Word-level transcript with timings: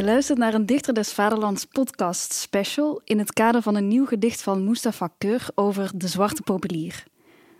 Je 0.00 0.06
luistert 0.06 0.38
naar 0.38 0.54
een 0.54 0.66
Dichter 0.66 0.94
des 0.94 1.12
Vaderlands 1.12 1.64
podcast 1.64 2.32
special 2.32 3.00
in 3.04 3.18
het 3.18 3.32
kader 3.32 3.62
van 3.62 3.74
een 3.74 3.88
nieuw 3.88 4.06
gedicht 4.06 4.42
van 4.42 4.64
Mustafa 4.64 5.10
Keur 5.18 5.48
over 5.54 5.90
de 5.94 6.08
Zwarte 6.08 6.42
Populier. 6.42 7.04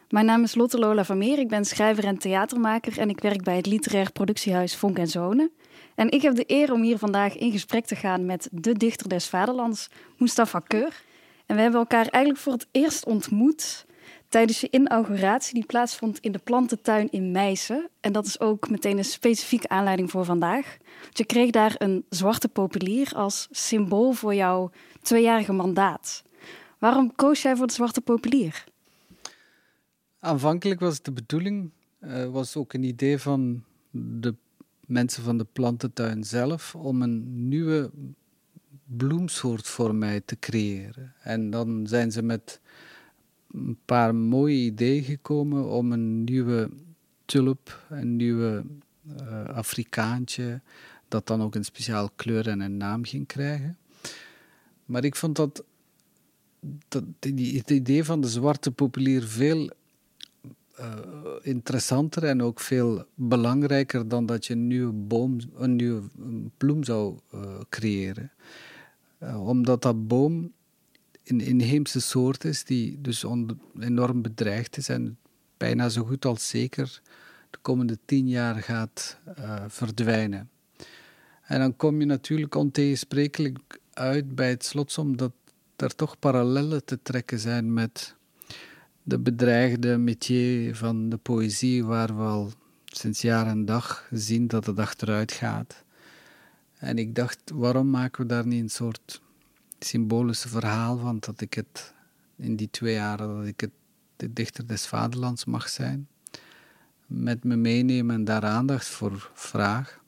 Mijn 0.08 0.26
naam 0.26 0.42
is 0.42 0.54
Lotte 0.54 0.78
Lola 0.78 1.04
van 1.04 1.18
Meer, 1.18 1.38
ik 1.38 1.48
ben 1.48 1.64
schrijver 1.64 2.04
en 2.04 2.18
theatermaker 2.18 2.98
en 2.98 3.08
ik 3.08 3.20
werk 3.20 3.42
bij 3.42 3.56
het 3.56 3.66
literair 3.66 4.12
productiehuis 4.12 4.76
Vonk 4.76 4.98
en 4.98 5.08
Zonen. 5.08 5.50
En 5.94 6.10
ik 6.10 6.22
heb 6.22 6.34
de 6.34 6.44
eer 6.46 6.72
om 6.72 6.82
hier 6.82 6.98
vandaag 6.98 7.36
in 7.36 7.52
gesprek 7.52 7.86
te 7.86 7.96
gaan 7.96 8.26
met 8.26 8.48
de 8.52 8.72
Dichter 8.72 9.08
des 9.08 9.28
Vaderlands, 9.28 9.88
Mustafa 10.16 10.58
Keur. 10.58 11.02
En 11.46 11.56
we 11.56 11.62
hebben 11.62 11.80
elkaar 11.80 12.06
eigenlijk 12.06 12.44
voor 12.44 12.52
het 12.52 12.66
eerst 12.70 13.06
ontmoet 13.06 13.86
tijdens 14.30 14.60
je 14.60 14.68
inauguratie 14.70 15.54
die 15.54 15.66
plaatsvond 15.66 16.18
in 16.18 16.32
de 16.32 16.38
plantentuin 16.38 17.10
in 17.10 17.30
Meissen. 17.30 17.88
En 18.00 18.12
dat 18.12 18.26
is 18.26 18.40
ook 18.40 18.70
meteen 18.70 18.98
een 18.98 19.04
specifieke 19.04 19.68
aanleiding 19.68 20.10
voor 20.10 20.24
vandaag. 20.24 20.76
Je 21.12 21.24
kreeg 21.24 21.50
daar 21.50 21.74
een 21.78 22.04
zwarte 22.08 22.48
populier 22.48 23.12
als 23.14 23.48
symbool 23.50 24.12
voor 24.12 24.34
jouw 24.34 24.70
tweejarige 25.02 25.52
mandaat. 25.52 26.22
Waarom 26.78 27.14
koos 27.14 27.42
jij 27.42 27.56
voor 27.56 27.66
de 27.66 27.72
zwarte 27.72 28.00
populier? 28.00 28.64
Aanvankelijk 30.20 30.80
was 30.80 31.02
de 31.02 31.12
bedoeling, 31.12 31.70
uh, 32.00 32.26
was 32.26 32.56
ook 32.56 32.72
een 32.72 32.82
idee 32.82 33.18
van 33.18 33.64
de 33.90 34.34
mensen 34.86 35.22
van 35.22 35.38
de 35.38 35.46
plantentuin 35.52 36.24
zelf, 36.24 36.74
om 36.74 37.02
een 37.02 37.48
nieuwe 37.48 37.90
bloemsoort 38.84 39.66
voor 39.66 39.94
mij 39.94 40.20
te 40.20 40.38
creëren. 40.38 41.14
En 41.22 41.50
dan 41.50 41.86
zijn 41.86 42.12
ze 42.12 42.22
met 42.22 42.60
een 43.52 43.78
paar 43.84 44.14
mooie 44.14 44.56
ideeën 44.56 45.02
gekomen 45.02 45.68
om 45.68 45.92
een 45.92 46.24
nieuwe 46.24 46.70
tulp, 47.24 47.84
een 47.88 48.16
nieuwe 48.16 48.64
uh, 49.20 49.44
Afrikaantje, 49.44 50.60
dat 51.08 51.26
dan 51.26 51.42
ook 51.42 51.54
een 51.54 51.64
speciaal 51.64 52.10
kleur 52.16 52.48
en 52.48 52.60
een 52.60 52.76
naam 52.76 53.04
ging 53.04 53.26
krijgen. 53.26 53.78
Maar 54.84 55.04
ik 55.04 55.16
vond 55.16 55.36
dat, 55.36 55.64
het 56.88 57.70
idee 57.70 58.04
van 58.04 58.20
de 58.20 58.28
zwarte 58.28 58.70
populier 58.70 59.22
veel 59.22 59.70
uh, 60.80 60.94
interessanter 61.42 62.24
en 62.24 62.42
ook 62.42 62.60
veel 62.60 63.04
belangrijker 63.14 64.08
dan 64.08 64.26
dat 64.26 64.46
je 64.46 64.52
een 64.52 64.66
nieuwe 64.66 64.92
boom, 64.92 65.38
een 65.56 65.76
nieuwe 65.76 66.02
bloem 66.56 66.84
zou 66.84 67.18
uh, 67.34 67.40
creëren. 67.68 68.30
omdat 69.36 69.82
dat 69.82 70.08
boom 70.08 70.52
een 71.24 71.40
inheemse 71.40 72.00
soort 72.00 72.44
is 72.44 72.64
die 72.64 73.00
dus 73.00 73.24
enorm 73.80 74.22
bedreigd 74.22 74.76
is 74.76 74.88
en 74.88 75.18
bijna 75.56 75.88
zo 75.88 76.04
goed 76.04 76.24
als 76.24 76.48
zeker 76.48 77.00
de 77.50 77.58
komende 77.62 77.98
tien 78.04 78.28
jaar 78.28 78.54
gaat 78.62 79.18
uh, 79.38 79.64
verdwijnen. 79.68 80.50
En 81.42 81.58
dan 81.58 81.76
kom 81.76 82.00
je 82.00 82.06
natuurlijk 82.06 82.54
ontegensprekelijk 82.54 83.78
uit 83.92 84.34
bij 84.34 84.48
het 84.48 84.64
slotsom 84.64 85.16
dat 85.16 85.32
er 85.76 85.94
toch 85.94 86.18
parallellen 86.18 86.84
te 86.84 86.98
trekken 87.02 87.38
zijn 87.38 87.72
met 87.72 88.14
de 89.02 89.18
bedreigde 89.18 89.96
métier 89.96 90.76
van 90.76 91.08
de 91.08 91.16
poëzie, 91.16 91.84
waar 91.84 92.16
we 92.16 92.22
al 92.22 92.52
sinds 92.84 93.20
jaar 93.20 93.46
en 93.46 93.64
dag 93.64 94.08
zien 94.10 94.46
dat 94.46 94.66
het 94.66 94.78
achteruit 94.78 95.32
gaat. 95.32 95.84
En 96.78 96.98
ik 96.98 97.14
dacht, 97.14 97.38
waarom 97.54 97.90
maken 97.90 98.22
we 98.22 98.28
daar 98.28 98.46
niet 98.46 98.62
een 98.62 98.70
soort 98.70 99.20
symbolische 99.84 100.48
verhaal 100.48 100.98
van 100.98 101.18
dat 101.20 101.40
ik 101.40 101.54
het 101.54 101.94
in 102.36 102.56
die 102.56 102.70
twee 102.70 102.94
jaren 102.94 103.36
dat 103.36 103.46
ik 103.46 103.60
het 103.60 103.70
de 104.16 104.32
dichter 104.32 104.66
des 104.66 104.86
vaderlands 104.86 105.44
mag 105.44 105.68
zijn, 105.68 106.08
met 107.06 107.44
me 107.44 107.56
meenemen 107.56 108.14
en 108.14 108.24
daar 108.24 108.44
aandacht 108.44 108.86
voor 108.86 109.30
vraag. 109.34 110.00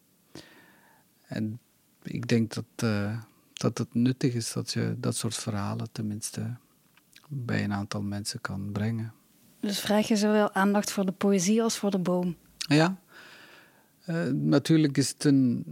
En 1.26 1.60
ik 2.02 2.28
denk 2.28 2.54
dat, 2.54 2.64
uh, 2.84 3.18
dat 3.52 3.78
het 3.78 3.94
nuttig 3.94 4.34
is 4.34 4.52
dat 4.52 4.72
je 4.72 4.94
dat 4.98 5.16
soort 5.16 5.34
verhalen 5.34 5.92
tenminste 5.92 6.56
bij 7.28 7.64
een 7.64 7.72
aantal 7.72 8.02
mensen 8.02 8.40
kan 8.40 8.72
brengen. 8.72 9.12
Dus 9.60 9.80
vraag 9.80 10.08
je 10.08 10.16
zowel 10.16 10.52
aandacht 10.52 10.90
voor 10.90 11.06
de 11.06 11.12
poëzie 11.12 11.62
als 11.62 11.76
voor 11.76 11.90
de 11.90 11.98
boom? 11.98 12.36
Ja, 12.56 12.96
uh, 14.06 14.26
natuurlijk 14.26 14.98
is 14.98 15.08
het 15.08 15.24
een 15.24 15.64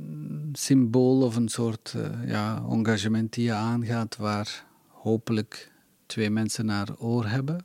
symbool 0.52 1.22
of 1.22 1.36
een 1.36 1.48
soort 1.48 1.94
uh, 1.96 2.28
ja, 2.28 2.64
engagement 2.70 3.32
die 3.32 3.44
je 3.44 3.52
aangaat, 3.52 4.16
waar 4.16 4.66
hopelijk 4.86 5.72
twee 6.06 6.30
mensen 6.30 6.66
naar 6.66 6.96
oor 6.98 7.26
hebben. 7.26 7.64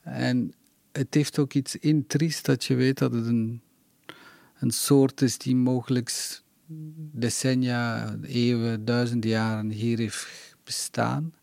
En 0.00 0.54
het 0.92 1.14
heeft 1.14 1.38
ook 1.38 1.52
iets 1.52 1.76
intriest 1.76 2.44
dat 2.44 2.64
je 2.64 2.74
weet 2.74 2.98
dat 2.98 3.12
het 3.12 3.26
een, 3.26 3.62
een 4.58 4.70
soort 4.70 5.22
is 5.22 5.38
die 5.38 5.56
mogelijk 5.56 6.32
decennia, 7.12 8.14
eeuwen, 8.22 8.84
duizenden 8.84 9.30
jaren 9.30 9.70
hier 9.70 9.98
heeft 9.98 10.56
bestaan. 10.64 11.34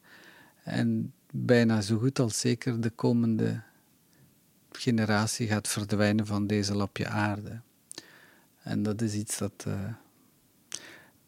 En 0.64 1.14
bijna 1.32 1.82
zo 1.82 1.98
goed 1.98 2.20
als 2.20 2.40
zeker 2.40 2.82
de 2.82 2.90
komende 2.90 3.62
generatie 4.72 5.48
gaat 5.48 5.68
verdwijnen 5.68 6.26
van 6.26 6.48
deze 6.48 6.76
lapje 6.76 7.08
aarde. 7.08 7.62
En 8.64 8.84
dat 8.84 9.02
is 9.02 9.14
iets 9.14 9.38
dat 9.38 9.66
uh, 9.68 9.74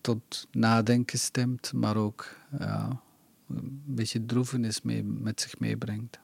tot 0.02 0.48
nadenken 0.52 1.20
stemt, 1.20 1.74
maar 1.74 1.98
ook 1.98 2.36
ja, 2.60 3.02
een 3.50 3.82
beetje 3.86 4.26
droevenis 4.26 4.82
mee, 4.82 5.04
met 5.04 5.42
zich 5.42 5.60
meebrengt. 5.60 6.20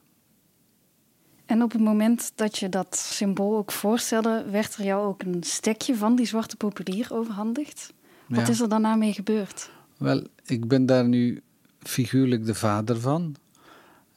En 1.46 1.62
op 1.62 1.72
het 1.72 1.80
moment 1.80 2.32
dat 2.34 2.58
je 2.58 2.68
dat 2.68 2.96
symbool 2.96 3.56
ook 3.56 3.72
voorstelde, 3.72 4.44
werd 4.50 4.74
er 4.76 4.84
jou 4.84 5.06
ook 5.06 5.22
een 5.22 5.42
stekje 5.42 5.96
van 5.96 6.16
die 6.16 6.26
zwarte 6.26 6.56
populier 6.56 7.08
overhandigd. 7.12 7.92
Wat 8.28 8.48
is 8.48 8.60
er 8.60 8.68
daarna 8.68 8.94
mee 8.94 9.12
gebeurd? 9.12 9.70
Wel, 9.96 10.26
ik 10.44 10.68
ben 10.68 10.86
daar 10.86 11.08
nu 11.08 11.42
figuurlijk 11.78 12.46
de 12.46 12.54
vader 12.54 13.00
van. 13.00 13.36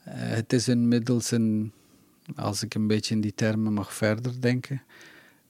Uh, 0.08 0.14
het 0.14 0.52
is 0.52 0.68
inmiddels 0.68 1.30
een, 1.30 1.72
als 2.36 2.62
ik 2.62 2.74
een 2.74 2.86
beetje 2.86 3.14
in 3.14 3.20
die 3.20 3.34
termen 3.34 3.72
mag 3.72 3.94
verder 3.94 4.40
denken, 4.40 4.82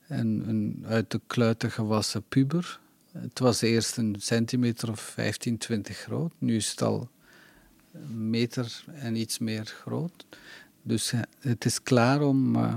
een, 0.09 0.49
een 0.49 0.85
uit 0.87 1.11
de 1.11 1.21
kluiten 1.27 1.71
gewassen 1.71 2.23
puber. 2.29 2.81
Het 3.13 3.39
was 3.39 3.61
eerst 3.61 3.97
een 3.97 4.17
centimeter 4.19 4.91
of 4.91 5.01
15, 5.01 5.59
20 5.59 5.97
groot. 5.97 6.33
Nu 6.39 6.57
is 6.57 6.71
het 6.71 6.83
al 6.83 7.09
een 7.93 8.31
meter 8.31 8.85
en 8.93 9.17
iets 9.17 9.39
meer 9.39 9.65
groot. 9.65 10.27
Dus 10.83 11.13
eh, 11.13 11.21
het 11.41 11.65
is 11.65 11.83
klaar 11.83 12.23
om 12.23 12.57
uh, 12.57 12.75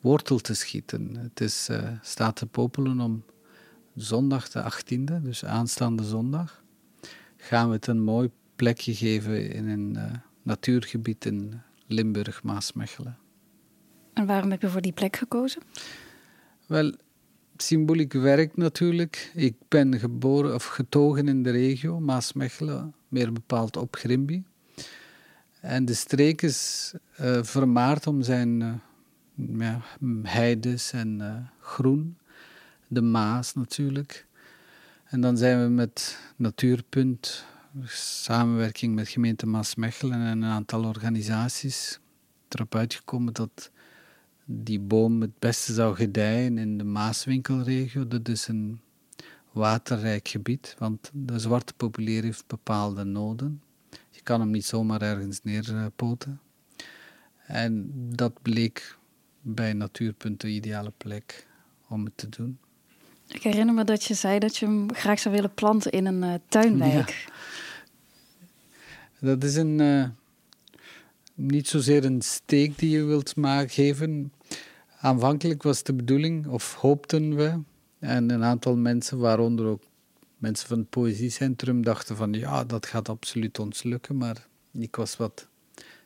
wortel 0.00 0.38
te 0.38 0.54
schieten. 0.54 1.16
Het 1.16 1.40
is, 1.40 1.68
uh, 1.70 1.88
staat 2.02 2.36
te 2.36 2.46
popelen 2.46 3.00
om 3.00 3.24
zondag 3.96 4.48
de 4.48 4.72
18e, 4.72 5.22
dus 5.22 5.44
aanstaande 5.44 6.04
zondag, 6.04 6.62
gaan 7.36 7.68
we 7.68 7.74
het 7.74 7.86
een 7.86 8.02
mooi 8.02 8.30
plekje 8.56 8.94
geven 8.94 9.50
in 9.50 9.68
een 9.68 9.98
natuurgebied 10.42 11.24
in 11.24 11.60
Limburg-Maasmechelen. 11.86 13.18
En 14.12 14.26
waarom 14.26 14.50
heb 14.50 14.60
je 14.60 14.68
voor 14.68 14.80
die 14.80 14.92
plek 14.92 15.16
gekozen? 15.16 15.62
Wel, 16.72 16.92
symboliek 17.56 18.12
werkt 18.12 18.56
natuurlijk. 18.56 19.30
Ik 19.34 19.54
ben 19.68 19.98
geboren 19.98 20.54
of 20.54 20.66
getogen 20.66 21.28
in 21.28 21.42
de 21.42 21.50
regio, 21.50 22.00
Maasmechelen, 22.00 22.94
meer 23.08 23.32
bepaald 23.32 23.76
op 23.76 23.96
Grimby. 23.96 24.42
En 25.60 25.84
de 25.84 25.94
streek 25.94 26.42
is 26.42 26.92
uh, 27.20 27.42
vermaard 27.42 28.06
om 28.06 28.22
zijn 28.22 28.82
uh, 29.58 29.74
heides 30.22 30.92
en 30.92 31.18
uh, 31.20 31.36
groen. 31.60 32.16
De 32.88 33.02
Maas 33.02 33.54
natuurlijk. 33.54 34.26
En 35.04 35.20
dan 35.20 35.36
zijn 35.36 35.62
we 35.62 35.68
met 35.68 36.18
Natuurpunt, 36.36 37.44
samenwerking 38.22 38.94
met 38.94 39.08
gemeente 39.08 39.46
Maasmechelen 39.46 40.20
en 40.20 40.42
een 40.42 40.44
aantal 40.44 40.84
organisaties, 40.84 42.00
erop 42.48 42.74
uitgekomen 42.74 43.32
dat 43.32 43.70
die 44.44 44.80
boom 44.80 45.20
het 45.20 45.38
beste 45.38 45.72
zou 45.72 45.94
gedijen 45.94 46.58
in 46.58 46.78
de 46.78 46.84
Maaswinkelregio. 46.84 48.08
Dat 48.08 48.28
is 48.28 48.48
een 48.48 48.80
waterrijk 49.52 50.28
gebied, 50.28 50.74
want 50.78 51.10
de 51.12 51.38
zwarte 51.38 51.74
populier 51.74 52.22
heeft 52.22 52.46
bepaalde 52.46 53.04
noden. 53.04 53.62
Je 54.10 54.20
kan 54.22 54.40
hem 54.40 54.50
niet 54.50 54.64
zomaar 54.64 55.02
ergens 55.02 55.40
neerpoten. 55.42 56.40
En 57.46 57.90
dat 58.16 58.42
bleek 58.42 58.98
bij 59.40 59.72
Natuurpunt 59.72 60.40
de 60.40 60.48
ideale 60.48 60.92
plek 60.96 61.46
om 61.88 62.04
het 62.04 62.16
te 62.16 62.28
doen. 62.28 62.58
Ik 63.28 63.42
herinner 63.42 63.74
me 63.74 63.84
dat 63.84 64.04
je 64.04 64.14
zei 64.14 64.38
dat 64.38 64.56
je 64.56 64.66
hem 64.66 64.94
graag 64.94 65.18
zou 65.18 65.34
willen 65.34 65.54
planten 65.54 65.92
in 65.92 66.06
een 66.06 66.22
uh, 66.22 66.34
tuinwijk. 66.48 67.24
Dat 69.18 69.44
is 69.44 69.56
een, 69.56 69.78
uh, 69.78 70.08
niet 71.34 71.68
zozeer 71.68 72.04
een 72.04 72.22
steek 72.22 72.78
die 72.78 72.90
je 72.90 73.04
wilt 73.04 73.32
geven. 73.66 74.32
Aanvankelijk 75.00 75.62
was 75.62 75.82
de 75.82 75.94
bedoeling, 75.94 76.46
of 76.46 76.74
hoopten 76.74 77.36
we, 77.36 77.60
en 77.98 78.30
een 78.30 78.44
aantal 78.44 78.76
mensen, 78.76 79.18
waaronder 79.18 79.66
ook 79.66 79.82
mensen 80.36 80.68
van 80.68 80.78
het 80.78 80.90
Poëziecentrum 80.90 81.82
dachten 81.84 82.16
van 82.16 82.32
ja, 82.32 82.64
dat 82.64 82.86
gaat 82.86 83.08
absoluut 83.08 83.58
ons 83.58 83.82
lukken, 83.82 84.16
maar 84.16 84.46
ik 84.72 84.96
was 84.96 85.16
wat 85.16 85.48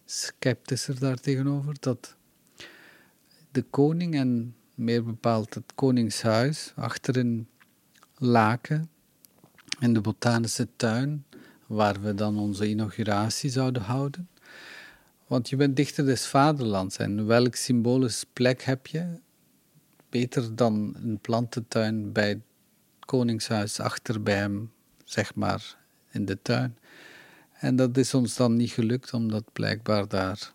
sceptischer 0.04 0.98
daar 0.98 1.20
tegenover, 1.20 1.74
dat 1.80 2.16
de 3.50 3.62
koning 3.62 4.14
en 4.14 4.54
meer 4.74 5.04
bepaald 5.04 5.54
het 5.54 5.72
koningshuis 5.74 6.72
achter 6.76 7.16
een 7.16 7.48
laken 8.16 8.90
in 9.80 9.92
de 9.92 10.00
botanische 10.00 10.68
tuin, 10.76 11.24
waar 11.66 12.00
we 12.00 12.14
dan 12.14 12.38
onze 12.38 12.68
inauguratie 12.68 13.50
zouden 13.50 13.82
houden. 13.82 14.28
Want 15.26 15.48
je 15.48 15.56
bent 15.56 15.76
dichter 15.76 16.04
des 16.04 16.26
vaderlands 16.26 16.96
en 16.96 17.26
welk 17.26 17.54
symbolische 17.54 18.26
plek 18.32 18.62
heb 18.62 18.86
je? 18.86 19.20
Beter 20.08 20.56
dan 20.56 20.96
een 21.02 21.18
plantentuin 21.18 22.12
bij 22.12 22.28
het 22.28 22.40
koningshuis 23.00 23.80
achter 23.80 24.22
bij 24.22 24.36
hem, 24.36 24.72
zeg 25.04 25.34
maar, 25.34 25.76
in 26.10 26.24
de 26.24 26.42
tuin. 26.42 26.78
En 27.52 27.76
dat 27.76 27.96
is 27.96 28.14
ons 28.14 28.36
dan 28.36 28.56
niet 28.56 28.70
gelukt, 28.70 29.12
omdat 29.12 29.52
blijkbaar 29.52 30.08
daar 30.08 30.52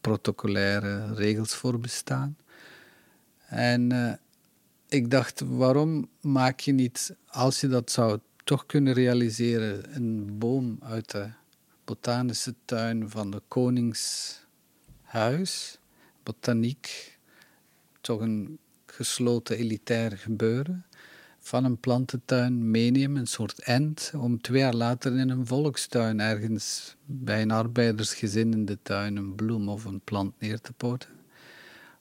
protocolaire 0.00 1.14
regels 1.14 1.54
voor 1.54 1.80
bestaan. 1.80 2.36
En 3.46 3.92
uh, 3.92 4.12
ik 4.88 5.10
dacht, 5.10 5.40
waarom 5.40 6.08
maak 6.20 6.60
je 6.60 6.72
niet, 6.72 7.16
als 7.26 7.60
je 7.60 7.68
dat 7.68 7.90
zou 7.90 8.18
toch 8.44 8.66
kunnen 8.66 8.92
realiseren, 8.92 9.96
een 9.96 10.38
boom 10.38 10.78
uit 10.80 11.10
de 11.10 11.30
botanische 11.88 12.54
tuin 12.64 13.10
van 13.10 13.30
de 13.30 13.42
Koningshuis, 13.48 15.78
botaniek, 16.22 17.18
toch 18.00 18.20
een 18.20 18.58
gesloten 18.86 19.56
elitair 19.56 20.18
gebeuren, 20.18 20.84
van 21.38 21.64
een 21.64 21.78
plantentuin 21.78 22.70
meenemen, 22.70 23.20
een 23.20 23.26
soort 23.26 23.58
end, 23.58 24.12
om 24.14 24.40
twee 24.40 24.60
jaar 24.60 24.74
later 24.74 25.18
in 25.18 25.28
een 25.28 25.46
volkstuin 25.46 26.20
ergens 26.20 26.96
bij 27.04 27.42
een 27.42 27.50
arbeidersgezin 27.50 28.52
in 28.52 28.64
de 28.64 28.78
tuin 28.82 29.16
een 29.16 29.34
bloem 29.34 29.68
of 29.68 29.84
een 29.84 30.00
plant 30.00 30.40
neer 30.40 30.60
te 30.60 30.72
poten. 30.72 31.10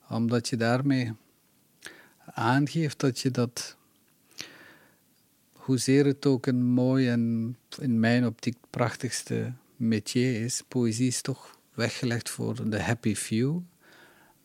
Omdat 0.09 0.49
je 0.49 0.57
daarmee 0.57 1.13
aangeeft 2.25 2.99
dat 2.99 3.19
je 3.19 3.31
dat, 3.31 3.75
hoezeer 5.53 6.05
het 6.05 6.25
ook 6.25 6.45
een 6.45 6.63
mooi 6.63 7.09
en 7.09 7.57
in 7.79 7.99
mijn 7.99 8.25
optiek 8.25 8.57
prachtigste 8.69 9.53
métier 9.77 10.43
is, 10.43 10.63
poëzie 10.67 11.07
is 11.07 11.21
toch 11.21 11.59
weggelegd 11.73 12.29
voor 12.29 12.69
de 12.69 12.81
happy 12.81 13.15
few. 13.15 13.59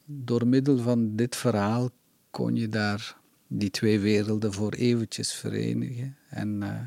Door 0.04 0.46
middel 0.46 0.78
van 0.78 1.16
dit 1.16 1.36
verhaal 1.36 1.90
kon 2.30 2.56
je 2.56 2.68
daar 2.68 3.16
die 3.46 3.70
twee 3.70 4.00
werelden 4.00 4.52
voor 4.52 4.72
eventjes 4.72 5.32
verenigen. 5.32 6.16
En 6.28 6.62
uh, 6.62 6.80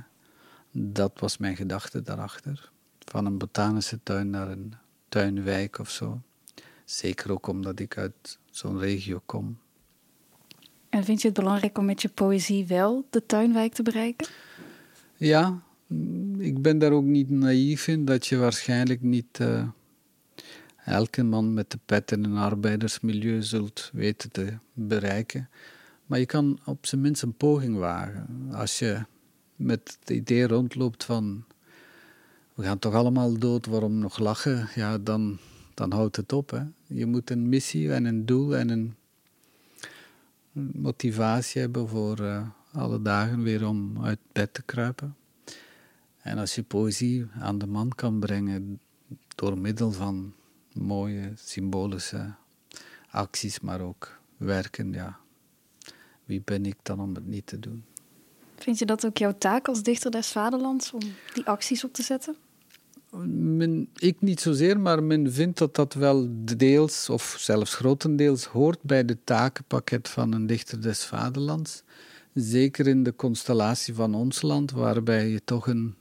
dat 0.72 1.20
was 1.20 1.38
mijn 1.38 1.56
gedachte 1.56 2.02
daarachter. 2.02 2.72
Van 3.00 3.26
een 3.26 3.38
botanische 3.38 4.00
tuin 4.04 4.30
naar 4.30 4.50
een 4.50 4.74
tuinwijk 5.10 5.80
of 5.80 5.90
zo. 5.90 6.22
Zeker 6.86 7.32
ook 7.32 7.48
omdat 7.48 7.80
ik 7.80 7.98
uit 7.98 8.40
zo'n 8.52 8.80
regio 8.80 9.22
kom. 9.26 9.58
En 10.90 11.04
vind 11.04 11.22
je 11.22 11.28
het 11.28 11.38
belangrijk 11.38 11.78
om 11.78 11.86
met 11.86 12.02
je 12.02 12.10
poëzie 12.10 12.66
wel 12.68 13.08
de 13.10 13.26
tuinwijk 13.26 13.74
te 13.74 13.84
bereiken? 13.84 14.28
Ja, 15.16 15.62
ik 16.38 16.62
ben 16.62 16.78
daar 16.78 16.92
ook 16.92 17.04
niet 17.04 17.30
naïef 17.30 17.88
in 17.88 18.06
dat 18.06 18.28
je 18.28 18.38
waarschijnlijk 18.38 19.02
niet 19.02 19.40
uh, 19.42 19.68
elke 20.86 21.24
man 21.24 21.54
met 21.54 21.72
de 21.72 21.80
pet 21.86 22.12
in 22.12 22.24
een 22.24 22.38
arbeidersmilieu 22.38 23.42
zult 23.42 23.90
weten 23.94 24.32
te 24.32 24.58
bereiken. 24.74 25.50
Maar 26.06 26.20
je 26.20 26.26
kan 26.26 26.60
op 26.66 26.86
zijn 26.86 27.02
minst 27.02 27.22
een 27.22 27.34
poging 27.34 27.78
wagen. 27.78 28.50
Als 28.52 28.80
je 28.80 29.06
met 29.56 29.98
het 30.00 30.10
idee 30.10 30.48
rondloopt 30.48 31.04
van 31.04 31.44
we 32.54 32.64
gaan 32.64 32.80
toch 32.80 32.94
allemaal 32.94 33.38
dood, 33.38 33.66
waarom 33.66 33.98
nog 33.98 34.18
lachen? 34.18 34.70
Ja, 34.76 34.98
dan, 34.98 35.38
dan 35.74 35.92
houdt 35.92 36.16
het 36.16 36.34
op. 36.34 36.50
Hè. 36.50 36.62
Je 36.88 37.06
moet 37.06 37.30
een 37.30 37.50
missie 37.50 37.94
en 37.94 38.06
een 38.06 38.26
doel 38.26 38.56
en 38.56 38.70
een 38.70 38.96
motivatie 40.74 41.62
hebben 41.62 41.88
voor 41.88 42.20
uh, 42.20 42.48
alle 42.72 43.02
dagen 43.02 43.44
weer 43.44 43.68
om 43.68 44.04
uit 44.04 44.20
bed 44.32 44.54
te 44.54 44.62
kruipen. 44.62 45.16
En 46.26 46.38
als 46.38 46.56
je 46.56 46.64
poëzie 46.64 47.28
aan 47.40 47.58
de 47.58 47.68
man 47.68 47.90
kan 47.96 48.20
brengen 48.20 48.80
door 49.36 49.58
middel 49.58 49.92
van 49.92 50.34
mooie 50.74 51.32
symbolische 51.36 52.34
acties, 53.10 53.60
maar 53.60 53.82
ook 53.82 54.20
werken, 54.38 54.94
ja, 54.94 55.18
wie 56.24 56.42
ben 56.46 56.66
ik 56.66 56.76
dan 56.84 57.00
om 57.00 57.16
het 57.16 57.28
niet 57.28 57.48
te 57.48 57.60
doen? 57.60 57.84
Vind 58.56 58.80
je 58.80 58.86
dat 58.86 59.06
ook 59.06 59.18
jouw 59.18 59.38
taak 59.38 59.68
als 59.68 59.84
dichter 59.84 60.12
des 60.12 60.32
vaderlands 60.32 60.92
om 60.92 61.02
die 61.34 61.46
acties 61.46 61.84
op 61.84 61.94
te 61.94 62.04
zetten? 62.04 62.36
Men, 63.58 63.90
ik 63.96 64.22
niet 64.22 64.42
zozeer, 64.42 64.80
maar 64.80 65.04
men 65.04 65.34
vindt 65.34 65.58
dat 65.58 65.76
dat 65.76 65.94
wel 65.94 66.28
deels 66.58 67.10
of 67.10 67.36
zelfs 67.40 67.76
grotendeels 67.76 68.46
hoort 68.46 68.82
bij 68.82 69.06
de 69.06 69.18
takenpakket 69.24 70.10
van 70.10 70.34
een 70.34 70.48
dichter 70.48 70.82
des 70.82 71.06
vaderlands. 71.06 71.84
Zeker 72.34 72.88
in 72.88 73.04
de 73.04 73.16
constellatie 73.16 73.94
van 73.94 74.16
ons 74.16 74.42
land, 74.42 74.72
waarbij 74.72 75.28
je 75.30 75.44
toch 75.44 75.68
een 75.68 75.96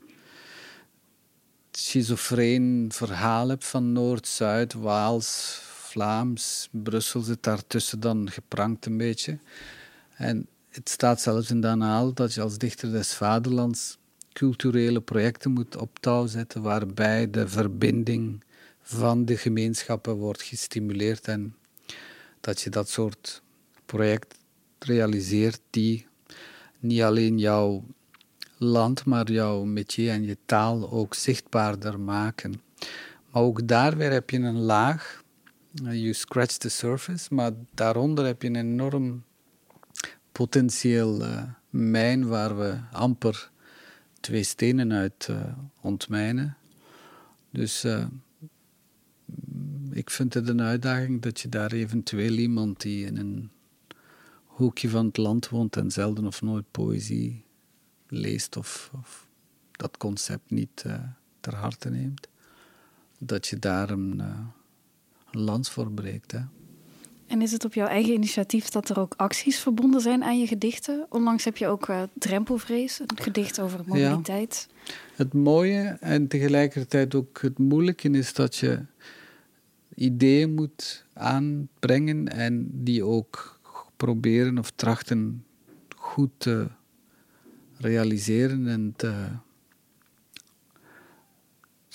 schizofreen 1.77 2.89
verhaal 2.93 3.49
hebt 3.49 3.65
van 3.65 3.93
Noord-Zuid, 3.93 4.73
Waals, 4.73 5.61
Vlaams, 5.63 6.69
Brussel 6.71 7.21
zit 7.21 7.43
daartussen 7.43 8.01
dan 8.01 8.31
geprankt 8.31 8.87
een 8.87 8.97
beetje. 8.97 9.39
En 10.17 10.47
het 10.69 10.89
staat 10.89 11.21
zelfs 11.21 11.51
in 11.51 11.61
de 11.61 11.67
aanhaal 11.67 12.13
dat 12.13 12.35
je 12.35 12.41
als 12.41 12.59
dichter 12.59 12.93
des 12.93 13.15
vaderlands 13.15 13.99
culturele 14.33 15.01
projecten 15.01 15.51
moet 15.51 15.77
op 15.77 15.99
touw 16.01 16.27
zetten 16.27 16.63
waarbij 16.63 17.31
de 17.31 17.49
verbinding 17.49 18.45
van 18.83 19.25
de 19.25 19.37
gemeenschappen 19.37 20.15
wordt 20.15 20.43
gestimuleerd 20.43 21.29
en 21.29 21.57
dat 22.41 22.61
je 22.61 22.71
dat 22.71 22.89
soort 22.89 23.43
project 23.87 24.35
realiseert 24.79 25.61
die 25.71 26.07
niet 26.79 27.03
alleen 27.03 27.39
jouw 27.39 27.85
land, 28.59 29.05
maar 29.05 29.33
jouw 29.33 29.65
métier 29.65 30.11
en 30.11 30.25
je 30.25 30.37
taal 30.47 30.91
ook 30.91 31.15
zichtbaarder 31.15 32.01
maken. 32.01 32.63
Maar 33.31 33.43
ook 33.43 33.69
daar 33.69 33.97
weer 33.97 34.11
heb 34.11 34.31
je 34.31 34.39
een 34.39 34.61
laag, 34.61 35.23
you 35.73 36.13
scratch 36.13 36.57
the 36.57 36.69
surface, 36.69 37.35
maar 37.35 37.53
daaronder 37.75 38.25
heb 38.25 38.43
je 38.43 38.49
een 38.49 38.57
enorm 38.57 39.25
potentieel 40.33 41.23
uh, 41.23 41.43
mijn 41.71 42.27
waar 42.27 42.59
we 42.59 42.79
amper 42.93 43.51
twee 44.21 44.43
stenen 44.43 44.93
uit 44.93 45.29
uh, 45.31 45.37
ontmijnen. 45.81 46.57
Dus 47.51 47.85
uh, 47.85 48.07
ik 49.91 50.11
vind 50.11 50.35
het 50.35 50.49
een 50.49 50.61
uitdaging 50.63 51.23
dat 51.23 51.41
je 51.41 51.49
daar 51.49 51.73
eventueel 51.73 52.33
iemand 52.33 52.81
die 52.81 53.07
in 53.07 53.17
een 53.17 53.51
hoekje 54.45 54.89
van 54.89 55.07
het 55.07 55.17
land 55.17 55.49
woont 55.49 55.77
en 55.77 55.91
zelden 55.91 56.27
of 56.27 56.43
nooit 56.43 56.71
poëzie 56.71 57.44
leest 58.15 58.57
of, 58.57 58.91
of 58.95 59.27
dat 59.71 59.97
concept 59.97 60.51
niet 60.51 60.85
uh, 60.87 60.95
ter 61.41 61.55
harte 61.55 61.91
neemt, 61.91 62.29
dat 63.19 63.47
je 63.47 63.59
daar 63.59 63.91
een, 63.91 64.19
een 65.31 65.41
lans 65.41 65.71
voor 65.71 65.93
breekt. 65.93 66.33
Hè. 66.33 66.41
En 67.27 67.43
is 67.43 67.53
het 67.53 67.65
op 67.65 67.75
jouw 67.75 67.87
eigen 67.87 68.13
initiatief 68.13 68.69
dat 68.69 68.89
er 68.89 68.99
ook 68.99 69.15
acties 69.17 69.59
verbonden 69.59 70.01
zijn 70.01 70.25
aan 70.25 70.39
je 70.39 70.47
gedichten? 70.47 71.07
Onlangs 71.09 71.45
heb 71.45 71.57
je 71.57 71.67
ook 71.67 71.89
uh, 71.89 72.03
Drempelvrees, 72.13 73.01
een 73.01 73.23
gedicht 73.23 73.61
over 73.61 73.81
mobiliteit. 73.87 74.69
Ja. 74.85 74.93
Het 75.15 75.33
mooie 75.33 75.97
en 76.01 76.29
tegelijkertijd 76.29 77.15
ook 77.15 77.43
het 77.43 77.59
moeilijke 77.59 78.11
is 78.11 78.33
dat 78.33 78.57
je 78.57 78.81
ideeën 79.95 80.55
moet 80.55 81.05
aanbrengen 81.13 82.29
en 82.29 82.69
die 82.73 83.05
ook 83.05 83.61
proberen 83.97 84.59
of 84.59 84.71
trachten 84.71 85.45
goed 85.97 86.31
te 86.37 86.69
realiseren 87.85 88.69
en 88.69 88.93
te 88.97 89.29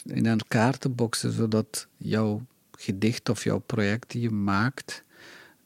in 0.05 0.25
elkaar 0.25 0.77
te 0.77 0.89
boksen, 0.89 1.31
zodat 1.31 1.87
jouw 1.97 2.45
gedicht 2.71 3.29
of 3.29 3.43
jouw 3.43 3.59
project 3.59 4.11
die 4.11 4.21
je 4.21 4.29
maakt 4.29 5.03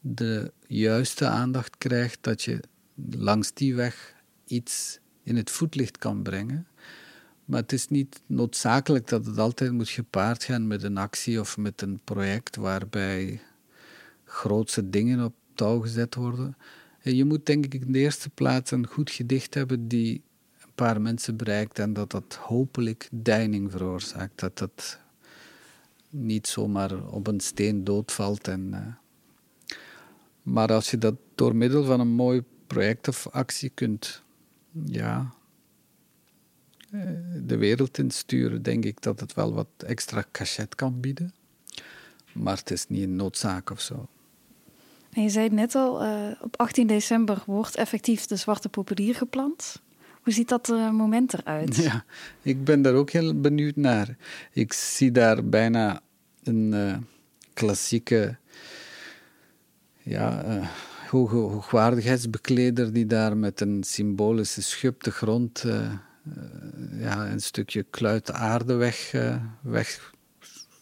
de 0.00 0.52
juiste 0.66 1.26
aandacht 1.26 1.78
krijgt, 1.78 2.18
dat 2.20 2.42
je 2.42 2.60
langs 3.10 3.52
die 3.52 3.74
weg 3.74 4.14
iets 4.46 4.98
in 5.22 5.36
het 5.36 5.50
voetlicht 5.50 5.98
kan 5.98 6.22
brengen. 6.22 6.66
Maar 7.44 7.60
het 7.60 7.72
is 7.72 7.88
niet 7.88 8.20
noodzakelijk 8.26 9.08
dat 9.08 9.26
het 9.26 9.38
altijd 9.38 9.72
moet 9.72 9.88
gepaard 9.88 10.44
gaan 10.44 10.66
met 10.66 10.82
een 10.82 10.98
actie 10.98 11.40
of 11.40 11.56
met 11.56 11.82
een 11.82 12.00
project 12.04 12.56
waarbij 12.56 13.40
grootse 14.24 14.90
dingen 14.90 15.24
op 15.24 15.34
touw 15.54 15.80
gezet 15.80 16.14
worden. 16.14 16.56
Je 17.12 17.24
moet 17.24 17.46
denk 17.46 17.64
ik 17.64 17.74
in 17.74 17.92
de 17.92 17.98
eerste 17.98 18.30
plaats 18.30 18.70
een 18.70 18.86
goed 18.86 19.10
gedicht 19.10 19.54
hebben 19.54 19.88
die 19.88 20.22
een 20.60 20.72
paar 20.74 21.00
mensen 21.00 21.36
bereikt 21.36 21.78
en 21.78 21.92
dat 21.92 22.10
dat 22.10 22.34
hopelijk 22.34 23.08
deining 23.12 23.70
veroorzaakt. 23.70 24.40
Dat 24.40 24.58
dat 24.58 25.00
niet 26.10 26.46
zomaar 26.46 27.06
op 27.06 27.26
een 27.26 27.40
steen 27.40 27.84
doodvalt 27.84 28.48
en... 28.48 28.68
Uh, 28.72 28.86
maar 30.42 30.72
als 30.72 30.90
je 30.90 30.98
dat 30.98 31.14
door 31.34 31.56
middel 31.56 31.84
van 31.84 32.00
een 32.00 32.14
mooi 32.14 32.42
project 32.66 33.08
of 33.08 33.28
actie 33.28 33.70
kunt 33.74 34.22
ja, 34.84 35.34
eh, 36.90 37.00
de 37.42 37.56
wereld 37.56 37.98
insturen, 37.98 38.62
denk 38.62 38.84
ik 38.84 39.02
dat 39.02 39.20
het 39.20 39.34
wel 39.34 39.52
wat 39.52 39.68
extra 39.76 40.24
cachet 40.32 40.74
kan 40.74 41.00
bieden. 41.00 41.34
Maar 42.32 42.56
het 42.56 42.70
is 42.70 42.88
niet 42.88 43.02
een 43.02 43.16
noodzaak 43.16 43.70
of 43.70 43.80
zo. 43.80 44.08
En 45.14 45.22
je 45.22 45.28
zei 45.28 45.48
net 45.48 45.74
al, 45.74 46.04
uh, 46.04 46.30
op 46.40 46.56
18 46.60 46.86
december 46.86 47.42
wordt 47.46 47.76
effectief 47.76 48.26
de 48.26 48.36
zwarte 48.36 48.68
populier 48.68 49.14
geplant. 49.14 49.82
Hoe 50.22 50.32
ziet 50.32 50.48
dat 50.48 50.68
uh, 50.68 50.90
moment 50.90 51.34
eruit? 51.34 51.76
Ja, 51.82 52.04
ik 52.42 52.64
ben 52.64 52.82
daar 52.82 52.94
ook 52.94 53.10
heel 53.10 53.40
benieuwd 53.40 53.76
naar. 53.76 54.16
Ik 54.52 54.72
zie 54.72 55.10
daar 55.10 55.44
bijna 55.44 56.00
een 56.42 56.72
uh, 56.74 56.96
klassieke 57.52 58.36
ja, 60.02 60.44
uh, 60.46 60.68
hoogwaardigheidsbekleder 61.10 62.92
die 62.92 63.06
daar 63.06 63.36
met 63.36 63.60
een 63.60 63.82
symbolische 63.82 64.62
schub 64.62 65.02
de 65.02 65.10
grond 65.10 65.64
ja, 66.98 67.26
een 67.26 67.40
stukje 67.40 67.82
kluit 67.90 68.32
aarde 68.32 68.74
weg, 68.74 69.14
weg 69.60 70.12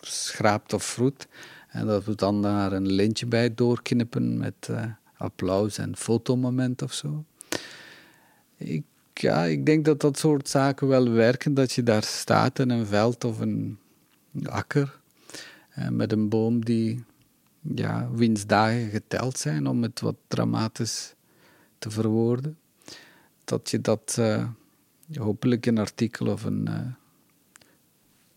schraapt 0.01 0.73
of 0.73 0.85
vroet. 0.85 1.27
En 1.73 1.87
dat 1.87 2.05
we 2.05 2.15
dan 2.15 2.43
daar 2.43 2.73
een 2.73 2.93
lintje 2.93 3.27
bij 3.27 3.55
doorknippen 3.55 4.39
met 4.39 4.71
applaus 5.17 5.79
en 5.79 5.97
fotomoment 5.97 6.83
of 6.83 6.93
zo. 6.93 7.25
Ik 8.57 8.85
ja, 9.15 9.45
ik 9.45 9.67
denk 9.67 9.85
dat 9.85 10.01
dat 10.01 10.19
soort 10.19 10.49
zaken 10.49 10.89
wel 10.89 11.11
werken. 11.11 11.55
Dat 11.55 11.73
je 11.73 11.83
daar 11.83 12.03
staat 12.03 12.59
in 12.59 12.71
een 12.71 12.87
veld 12.87 13.25
of 13.25 13.41
een 13.41 13.79
akker 14.45 15.01
eh, 15.69 15.89
met 15.89 16.13
een 16.13 16.29
boom 16.29 16.65
die, 16.65 17.05
ja, 17.61 18.11
wiens 18.11 18.47
dagen 18.47 18.89
geteld 18.89 19.39
zijn, 19.39 19.67
om 19.67 19.83
het 19.83 20.01
wat 20.01 20.17
dramatisch 20.29 21.15
te 21.79 21.91
verwoorden. 21.91 22.59
Dat 23.45 23.71
je 23.71 23.81
dat 23.81 24.17
uh, 24.19 24.49
hopelijk 25.15 25.67
een 25.67 25.79
artikel 25.79 26.27
of 26.27 26.45
een 26.45 26.95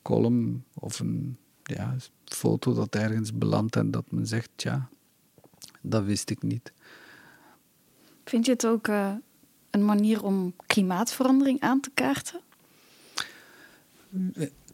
column 0.01 0.63
of 0.73 0.99
een 0.99 1.37
ja, 1.63 1.95
foto 2.33 2.73
dat 2.73 2.95
ergens 2.95 3.33
belandt 3.33 3.75
en 3.75 3.91
dat 3.91 4.05
men 4.09 4.27
zegt, 4.27 4.49
ja, 4.55 4.89
dat 5.81 6.03
wist 6.03 6.29
ik 6.29 6.41
niet. 6.43 6.73
Vind 8.25 8.45
je 8.45 8.51
het 8.51 8.65
ook 8.65 8.87
uh, 8.87 9.13
een 9.69 9.85
manier 9.85 10.23
om 10.23 10.53
klimaatverandering 10.67 11.59
aan 11.59 11.79
te 11.79 11.91
kaarten? 11.93 12.39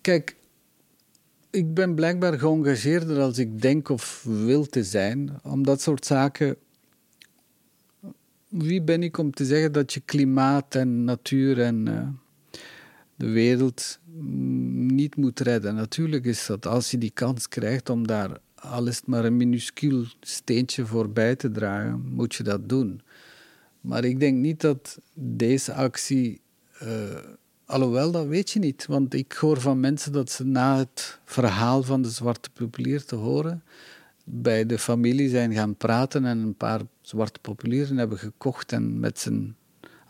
Kijk, 0.02 0.36
ik 1.50 1.74
ben 1.74 1.96
blijkbaar 1.96 2.40
geëngageerder 2.40 3.20
als 3.20 3.38
ik 3.38 3.62
denk 3.62 3.90
of 3.90 4.24
wil 4.24 4.66
te 4.66 4.84
zijn. 4.84 5.40
Om 5.44 5.64
dat 5.64 5.82
soort 5.82 6.06
zaken. 6.06 6.56
Wie 8.48 8.82
ben 8.82 9.04
ik 9.04 9.18
om 9.18 9.32
te 9.32 9.46
zeggen 9.46 9.72
dat 9.72 9.94
je 9.94 10.00
klimaat 10.00 10.76
en 10.76 11.04
natuur 11.04 11.62
en 11.62 11.88
uh, 11.88 12.08
de 13.22 13.30
wereld 13.30 14.00
niet 14.72 15.16
moet 15.16 15.40
redden? 15.40 15.76
Natuurlijk 15.76 16.26
is 16.26 16.46
dat 16.46 16.66
als 16.66 16.92
je 16.92 16.98
die 16.98 17.12
kans 17.12 17.48
krijgt 17.48 17.90
om 17.90 18.08
daar 18.08 18.40
al 18.62 18.88
is 18.88 18.96
het 18.96 19.08
maar 19.08 19.26
een 19.26 19.38
minuscuul 19.38 20.06
steentje 20.22 20.86
voorbij 20.86 21.36
te 21.36 21.52
dragen, 21.52 22.02
moet 22.10 22.36
je 22.36 22.44
dat 22.44 22.70
doen. 22.70 23.02
Maar 23.82 24.04
ik 24.04 24.20
denk 24.20 24.38
niet 24.38 24.62
dat 24.62 25.00
deze 25.14 25.74
actie. 25.74 26.42
Uh, 26.84 26.90
alhoewel, 27.66 28.12
dat 28.12 28.28
weet 28.28 28.50
je 28.50 28.60
niet. 28.60 28.86
Want 28.86 29.14
ik 29.14 29.32
hoor 29.32 29.62
van 29.62 29.80
mensen 29.80 30.12
dat 30.12 30.32
ze 30.32 30.46
na 30.46 30.78
het 30.78 31.20
verhaal 31.26 31.84
van 31.84 32.02
de 32.02 32.10
zwarte 32.10 32.50
populier 32.50 33.06
te 33.06 33.16
horen. 33.16 33.64
bij 34.24 34.66
de 34.66 34.80
familie 34.80 35.30
zijn 35.30 35.54
gaan 35.54 35.76
praten 35.76 36.26
en 36.26 36.38
een 36.38 36.56
paar 36.56 36.82
zwarte 37.02 37.40
populieren 37.40 37.98
hebben 37.98 38.18
gekocht. 38.18 38.72
en 38.72 39.00
met 39.00 39.20
z'n 39.20 39.56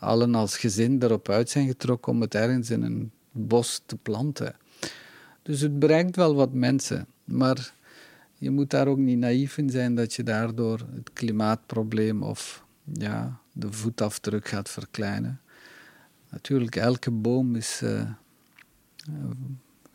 allen 0.02 0.36
als 0.36 0.58
gezin 0.58 1.02
erop 1.02 1.30
uit 1.30 1.50
zijn 1.50 1.68
getrokken 1.68 2.12
om 2.12 2.22
het 2.22 2.36
ergens 2.36 2.70
in 2.70 2.82
een 2.82 3.12
bos 3.32 3.82
te 3.86 3.96
planten. 3.96 4.56
Dus 5.42 5.62
het 5.62 5.80
bereikt 5.80 6.16
wel 6.16 6.36
wat 6.36 6.54
mensen. 6.54 7.08
Maar 7.24 7.74
je 8.38 8.50
moet 8.50 8.70
daar 8.70 8.88
ook 8.88 8.98
niet 8.98 9.18
naïef 9.18 9.58
in 9.58 9.70
zijn 9.70 9.96
dat 9.96 10.14
je 10.14 10.24
daardoor 10.24 10.80
het 10.94 11.14
klimaatprobleem 11.14 12.24
of 12.24 12.66
ja, 12.94 13.40
de 13.52 13.72
voetafdruk 13.72 14.48
gaat 14.48 14.70
verkleinen. 14.70 15.42
Natuurlijk, 16.30 16.76
elke 16.76 17.12
boom 17.12 17.56
is 17.56 17.82
uh, 17.84 18.10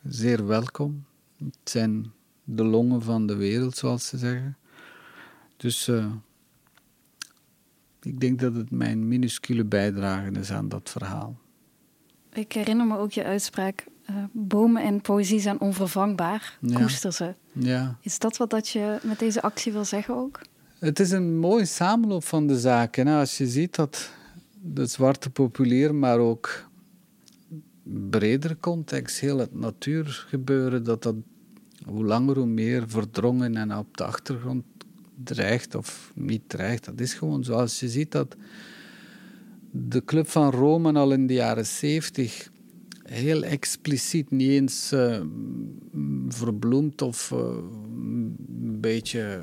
zeer 0.03 0.47
welkom. 0.47 1.05
Het 1.37 1.57
zijn 1.63 2.11
de 2.43 2.63
longen 2.63 3.01
van 3.01 3.27
de 3.27 3.35
wereld, 3.35 3.77
zoals 3.77 4.07
ze 4.07 4.17
zeggen. 4.17 4.57
Dus 5.57 5.87
uh, 5.87 6.11
ik 8.07 8.19
denk 8.19 8.39
dat 8.39 8.55
het 8.55 8.71
mijn 8.71 9.07
minuscule 9.07 9.65
bijdrage 9.65 10.31
is 10.31 10.51
aan 10.51 10.69
dat 10.69 10.89
verhaal. 10.89 11.37
Ik 12.33 12.51
herinner 12.51 12.85
me 12.85 12.97
ook 12.97 13.11
je 13.11 13.23
uitspraak: 13.23 13.85
uh, 14.09 14.15
bomen 14.31 14.83
en 14.83 15.01
poëzie 15.01 15.39
zijn 15.39 15.59
onvervangbaar. 15.59 16.57
Ja. 16.61 16.79
Koester 16.79 17.13
ze. 17.13 17.33
Ja. 17.53 17.97
Is 18.01 18.19
dat 18.19 18.37
wat 18.37 18.49
dat 18.49 18.67
je 18.67 18.99
met 19.03 19.19
deze 19.19 19.41
actie 19.41 19.71
wil 19.71 19.85
zeggen 19.85 20.15
ook? 20.15 20.41
Het 20.79 20.99
is 20.99 21.11
een 21.11 21.37
mooie 21.39 21.65
samenloop 21.65 22.23
van 22.23 22.47
de 22.47 22.59
zaken. 22.59 23.07
Als 23.07 23.37
je 23.37 23.47
ziet 23.47 23.75
dat 23.75 24.11
de 24.61 24.85
zwarte 24.85 25.29
populier, 25.29 25.95
maar 25.95 26.19
ook 26.19 26.69
bredere 27.83 28.57
context, 28.59 29.19
heel 29.19 29.37
het 29.37 29.53
natuurgebeuren, 29.53 30.83
dat 30.83 31.03
dat 31.03 31.15
hoe 31.85 32.05
langer 32.05 32.37
hoe 32.37 32.45
meer 32.45 32.89
verdrongen 32.89 33.55
en 33.55 33.77
op 33.77 33.97
de 33.97 34.03
achtergrond 34.03 34.63
dreigt 35.23 35.75
of 35.75 36.11
niet 36.15 36.41
dreigt. 36.47 36.85
Dat 36.85 36.99
is 36.99 37.13
gewoon 37.13 37.43
zoals 37.43 37.79
je 37.79 37.89
ziet 37.89 38.11
dat 38.11 38.35
de 39.71 40.03
Club 40.05 40.27
van 40.27 40.51
Rome 40.51 40.93
al 40.93 41.11
in 41.11 41.27
de 41.27 41.33
jaren 41.33 41.65
zeventig 41.65 42.49
heel 43.03 43.43
expliciet, 43.43 44.31
niet 44.31 44.49
eens 44.49 44.93
uh, 44.93 45.21
verbloemd 46.27 47.01
of 47.01 47.31
uh, 47.31 47.39
een 47.39 48.77
beetje 48.81 49.41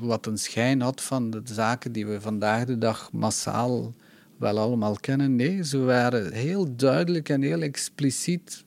wat 0.00 0.26
een 0.26 0.38
schijn 0.38 0.80
had 0.80 1.02
van 1.02 1.30
de 1.30 1.40
zaken 1.44 1.92
die 1.92 2.06
we 2.06 2.20
vandaag 2.20 2.64
de 2.64 2.78
dag 2.78 3.12
massaal 3.12 3.94
wel 4.36 4.58
allemaal 4.58 4.96
kennen. 5.00 5.36
Nee, 5.36 5.64
ze 5.64 5.78
waren 5.78 6.32
heel 6.32 6.76
duidelijk 6.76 7.28
en 7.28 7.42
heel 7.42 7.62
expliciet 7.62 8.64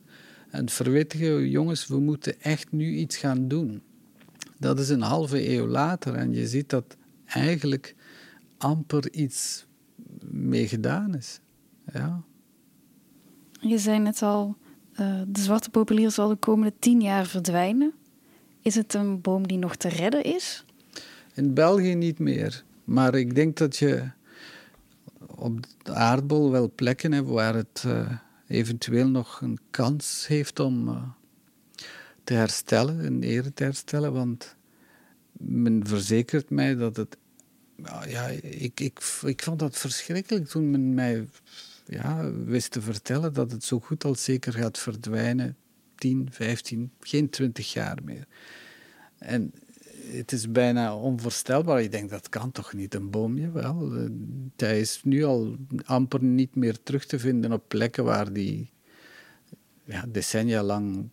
en 0.50 0.70
verwittigen, 0.70 1.50
jongens, 1.50 1.88
we 1.88 2.00
moeten 2.00 2.42
echt 2.42 2.72
nu 2.72 2.96
iets 2.96 3.18
gaan 3.18 3.48
doen. 3.48 3.82
Dat 4.62 4.80
is 4.80 4.90
een 4.90 5.02
halve 5.02 5.50
eeuw 5.50 5.68
later 5.68 6.16
en 6.16 6.34
je 6.34 6.48
ziet 6.48 6.70
dat 6.70 6.98
eigenlijk 7.26 7.96
amper 8.58 9.12
iets 9.12 9.66
mee 10.22 10.68
gedaan 10.68 11.16
is. 11.16 11.40
Ja. 11.94 12.22
Je 13.60 13.78
zei 13.78 14.00
net 14.00 14.22
al, 14.22 14.56
uh, 15.00 15.22
de 15.28 15.42
zwarte 15.42 15.70
populier 15.70 16.12
zal 16.12 16.28
de 16.28 16.36
komende 16.36 16.74
tien 16.80 17.02
jaar 17.02 17.26
verdwijnen. 17.26 17.94
Is 18.62 18.76
het 18.76 18.94
een 18.94 19.22
boom 19.22 19.48
die 19.48 19.58
nog 19.58 19.76
te 19.76 19.88
redden 19.90 20.24
is? 20.24 20.66
In 21.34 21.54
België 21.54 21.96
niet 21.96 22.20
meer. 22.20 22.64
Maar 22.84 23.16
ik 23.16 23.36
denk 23.36 23.58
dat 23.58 23.78
je 23.78 24.10
op 25.36 25.60
de 25.84 25.94
aardbol 25.94 26.52
wel 26.52 26.72
plekken 26.76 27.12
hebt 27.12 27.30
waar 27.30 27.56
het 27.56 27.84
uh, 27.88 28.12
eventueel 28.48 29.08
nog 29.08 29.42
een 29.42 29.60
kans 29.70 30.28
heeft 30.28 30.60
om 30.60 30.88
uh, 30.88 31.04
te 32.24 32.34
herstellen, 32.34 33.06
een 33.06 33.24
ere 33.24 33.54
te 33.54 33.64
herstellen. 33.64 34.14
Want 34.14 34.56
men 35.32 35.88
verzekert 35.88 36.50
mij 36.50 36.76
dat 36.76 36.96
het. 36.96 37.18
Nou 37.76 38.10
ja, 38.10 38.28
ik, 38.28 38.80
ik, 38.80 39.00
ik 39.26 39.44
vond 39.44 39.60
dat 39.60 39.78
verschrikkelijk 39.78 40.48
toen 40.48 40.72
men 40.72 40.94
mij 40.94 41.28
ja, 41.86 42.32
wist 42.32 42.72
te 42.72 42.82
vertellen 42.82 43.34
dat 43.34 43.52
het 43.52 43.64
zo 43.64 43.80
goed 43.80 44.04
als 44.04 44.24
zeker 44.24 44.54
gaat 44.54 44.78
verdwijnen. 44.78 45.56
10, 45.96 46.28
15, 46.32 46.92
geen 47.00 47.30
20 47.30 47.74
jaar 47.74 47.98
meer. 48.04 48.28
En 49.18 49.54
het 50.12 50.32
is 50.32 50.52
bijna 50.52 50.96
onvoorstelbaar. 50.96 51.82
Je 51.82 51.90
denkt, 51.90 52.10
dat 52.10 52.30
kan 52.30 52.52
toch 52.52 52.74
niet, 52.74 52.94
een 52.94 53.10
boomje 53.10 53.52
wel. 53.52 53.92
Hij 54.56 54.80
is 54.80 55.02
nu 55.04 55.24
al 55.24 55.56
amper 55.84 56.24
niet 56.24 56.56
meer 56.56 56.84
terug 56.84 57.06
te 57.06 57.20
vinden 57.20 57.52
op 57.52 57.64
plekken 57.68 58.04
waar 58.04 58.34
die 58.34 58.70
ja, 59.84 60.06
decennia 60.08 60.64
lang 60.64 61.10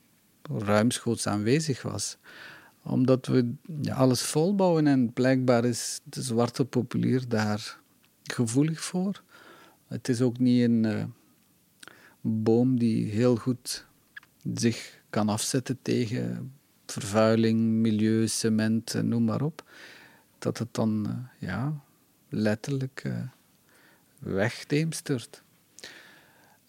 ruimschoots 0.48 1.26
aanwezig 1.26 1.82
was. 1.82 2.16
Omdat 2.82 3.26
we 3.26 3.54
ja, 3.80 3.94
alles 3.94 4.22
volbouwen 4.22 4.86
en 4.86 5.12
blijkbaar 5.12 5.64
is 5.64 6.00
de 6.04 6.22
zwarte 6.22 6.64
populier 6.64 7.28
daar 7.28 7.78
gevoelig 8.22 8.80
voor. 8.80 9.22
Het 9.86 10.08
is 10.08 10.20
ook 10.20 10.38
niet 10.38 10.62
een 10.62 10.84
uh, 10.84 11.04
boom 12.20 12.78
die 12.78 13.10
heel 13.10 13.36
goed 13.36 13.86
zich 14.54 15.00
kan 15.10 15.28
afzetten 15.28 15.78
tegen 15.82 16.52
vervuiling, 16.86 17.60
milieu, 17.60 18.28
cement, 18.28 19.02
noem 19.02 19.24
maar 19.24 19.42
op, 19.42 19.70
dat 20.38 20.58
het 20.58 20.74
dan 20.74 21.06
uh, 21.08 21.48
ja, 21.48 21.80
letterlijk 22.28 23.02
uh. 23.06 23.22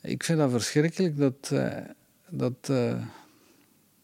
Ik 0.01 0.23
vind 0.23 0.37
dat 0.37 0.51
verschrikkelijk 0.51 1.17
dat. 1.17 1.53
Dat 2.29 2.71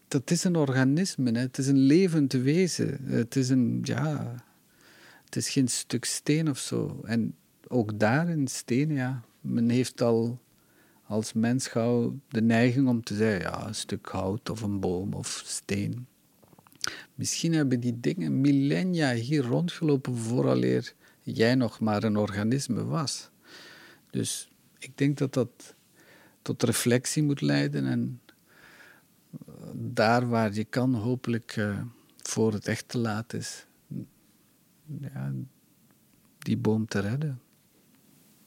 dat 0.07 0.31
is 0.31 0.43
een 0.43 0.55
organisme, 0.55 1.31
hè. 1.31 1.39
het 1.39 1.57
is 1.57 1.67
een 1.67 1.77
levend 1.77 2.33
wezen. 2.33 2.99
Het 3.03 3.35
is, 3.35 3.49
een, 3.49 3.79
ja, 3.83 4.35
het 5.25 5.35
is 5.35 5.49
geen 5.49 5.67
stuk 5.67 6.05
steen 6.05 6.49
of 6.49 6.57
zo. 6.57 7.01
En 7.05 7.35
ook 7.67 7.99
daar 7.99 8.29
in 8.29 8.47
steen, 8.47 8.91
ja, 8.91 9.23
men 9.41 9.69
heeft 9.69 10.01
al 10.01 10.39
als 11.07 11.33
mens 11.33 11.67
gauw 11.67 12.19
de 12.27 12.41
neiging 12.41 12.87
om 12.87 13.03
te 13.03 13.15
zeggen, 13.15 13.41
ja, 13.41 13.67
een 13.67 13.75
stuk 13.75 14.07
hout 14.07 14.49
of 14.49 14.61
een 14.61 14.79
boom 14.79 15.13
of 15.13 15.43
steen. 15.45 16.07
Misschien 17.15 17.53
hebben 17.53 17.79
die 17.79 17.99
dingen 17.99 18.41
millennia 18.41 19.13
hier 19.13 19.43
rondgelopen 19.43 20.15
vooraleer 20.15 20.93
jij 21.21 21.55
nog 21.55 21.79
maar 21.79 22.03
een 22.03 22.17
organisme 22.17 22.85
was. 22.85 23.29
Dus 24.09 24.51
ik 24.79 24.97
denk 24.97 25.17
dat 25.17 25.33
dat 25.33 25.75
tot 26.41 26.63
reflectie 26.63 27.23
moet 27.23 27.41
leiden 27.41 27.85
en 27.85 28.19
daar 29.77 30.29
waar 30.29 30.53
je 30.53 30.63
kan, 30.63 30.93
hopelijk 30.93 31.55
uh, 31.55 31.79
voor 32.17 32.53
het 32.53 32.67
echt 32.67 32.89
te 32.89 32.97
laat 32.97 33.33
is, 33.33 33.65
ja, 34.99 35.31
die 36.39 36.57
boom 36.57 36.87
te 36.87 36.99
redden. 36.99 37.39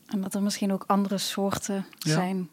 En 0.06 0.20
dat 0.20 0.34
er 0.34 0.42
misschien 0.42 0.72
ook 0.72 0.84
andere 0.86 1.18
soorten 1.18 1.86
zijn. 1.98 2.48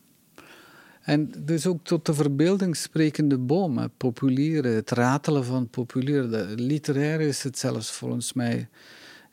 En 1.01 1.31
dus 1.45 1.67
ook 1.67 1.83
tot 1.83 2.05
de 2.05 2.13
verbeelding 2.13 2.75
sprekende 2.75 3.37
boom, 3.37 3.77
hè. 3.77 3.89
populieren, 3.89 4.75
het 4.75 4.91
ratelen 4.91 5.45
van 5.45 5.69
populieren. 5.69 6.61
Literair 6.61 7.21
is 7.21 7.43
het 7.43 7.57
zelfs 7.57 7.91
volgens 7.91 8.33
mij 8.33 8.69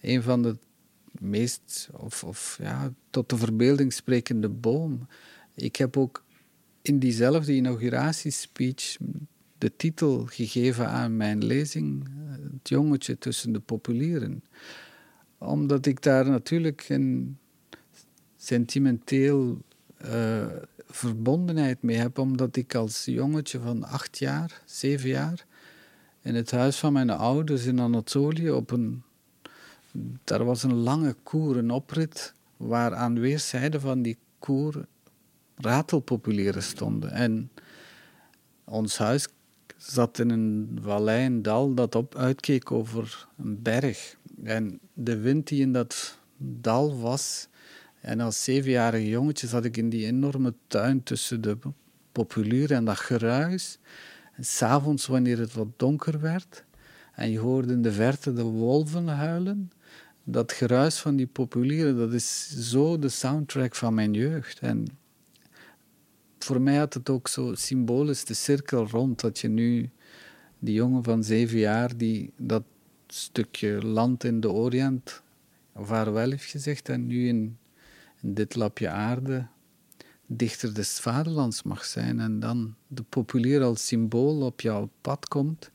een 0.00 0.22
van 0.22 0.42
de 0.42 0.56
meest, 1.10 1.88
of, 1.92 2.24
of 2.24 2.58
ja, 2.62 2.92
tot 3.10 3.28
de 3.28 3.36
verbeelding 3.36 3.92
sprekende 3.92 4.48
boom. 4.48 5.06
Ik 5.54 5.76
heb 5.76 5.96
ook 5.96 6.24
in 6.82 6.98
diezelfde 6.98 7.52
inauguratiespeech 7.52 8.96
de 9.58 9.72
titel 9.76 10.26
gegeven 10.26 10.88
aan 10.88 11.16
mijn 11.16 11.44
lezing, 11.44 12.08
Het 12.52 12.68
jongetje 12.68 13.18
tussen 13.18 13.52
de 13.52 13.60
populieren. 13.60 14.44
Omdat 15.38 15.86
ik 15.86 16.02
daar 16.02 16.30
natuurlijk 16.30 16.88
een 16.88 17.38
sentimenteel 18.36 19.58
uh, 20.04 20.46
verbondenheid 20.86 21.82
mee 21.82 21.96
heb, 21.96 22.18
omdat 22.18 22.56
ik 22.56 22.74
als 22.74 23.04
jongetje 23.04 23.60
van 23.60 23.84
acht 23.84 24.18
jaar, 24.18 24.62
zeven 24.64 25.08
jaar, 25.08 25.46
in 26.22 26.34
het 26.34 26.50
huis 26.50 26.76
van 26.76 26.92
mijn 26.92 27.10
ouders 27.10 27.66
in 27.66 27.80
Anatolië 27.80 28.50
op 28.50 28.70
een. 28.70 29.02
Daar 30.24 30.44
was 30.44 30.62
een 30.62 30.74
lange 30.74 31.16
koer, 31.22 31.56
een 31.56 31.70
oprit, 31.70 32.34
waar 32.56 32.94
aan 32.94 33.20
weerszijden 33.20 33.80
van 33.80 34.02
die 34.02 34.16
koer 34.38 34.86
ratelpopulieren 35.62 36.62
stonden. 36.62 37.10
En 37.10 37.50
ons 38.64 38.98
huis 38.98 39.28
zat 39.76 40.18
in 40.18 40.30
een 40.30 40.78
vallei, 40.82 41.26
een 41.26 41.42
dal 41.42 41.74
dat 41.74 41.94
op 41.94 42.16
uitkeek 42.16 42.70
over 42.70 43.28
een 43.38 43.62
berg. 43.62 44.16
En 44.44 44.80
de 44.94 45.18
wind 45.18 45.48
die 45.48 45.60
in 45.60 45.72
dat 45.72 46.18
dal 46.36 46.98
was, 46.98 47.48
en 48.00 48.20
als 48.20 48.44
zevenjarige 48.44 49.08
jongetje 49.08 49.46
zat 49.46 49.64
ik 49.64 49.76
in 49.76 49.88
die 49.88 50.06
enorme 50.06 50.54
tuin 50.66 51.02
tussen 51.02 51.40
de 51.40 51.58
populieren 52.12 52.76
en 52.76 52.84
dat 52.84 52.98
geruis. 52.98 53.78
En 54.32 54.44
s'avonds, 54.44 55.06
wanneer 55.06 55.38
het 55.38 55.52
wat 55.52 55.68
donker 55.76 56.20
werd 56.20 56.64
en 57.14 57.30
je 57.30 57.38
hoorde 57.38 57.72
in 57.72 57.82
de 57.82 57.92
verte 57.92 58.32
de 58.32 58.42
wolven 58.42 59.08
huilen, 59.08 59.70
dat 60.24 60.52
geruis 60.52 60.98
van 60.98 61.16
die 61.16 61.26
populieren, 61.26 61.96
dat 61.96 62.12
is 62.12 62.48
zo 62.70 62.98
de 62.98 63.08
soundtrack 63.08 63.74
van 63.74 63.94
mijn 63.94 64.12
jeugd. 64.12 64.58
En 64.58 64.86
voor 66.44 66.60
mij 66.60 66.76
had 66.76 66.94
het 66.94 67.10
ook 67.10 67.28
zo 67.28 67.54
symbolisch 67.54 68.24
de 68.24 68.34
cirkel 68.34 68.86
rond, 68.86 69.20
dat 69.20 69.38
je 69.38 69.48
nu, 69.48 69.90
die 70.58 70.74
jongen 70.74 71.02
van 71.02 71.24
zeven 71.24 71.58
jaar, 71.58 71.96
die 71.96 72.32
dat 72.36 72.62
stukje 73.06 73.86
land 73.86 74.24
in 74.24 74.40
de 74.40 74.50
Orient 74.50 75.22
vaarwel 75.74 76.30
heeft 76.30 76.50
gezegd 76.50 76.88
en 76.88 77.06
nu 77.06 77.28
in 77.28 77.58
dit 78.20 78.54
lapje 78.54 78.88
aarde 78.88 79.46
dichter 80.36 80.74
des 80.74 81.00
vaderlands 81.00 81.62
mag 81.62 81.84
zijn 81.84 82.20
en 82.20 82.40
dan 82.40 82.74
de 82.86 83.02
populier 83.02 83.62
als 83.62 83.86
symbool 83.86 84.40
op 84.42 84.60
jouw 84.60 84.90
pad 85.00 85.28
komt, 85.28 85.70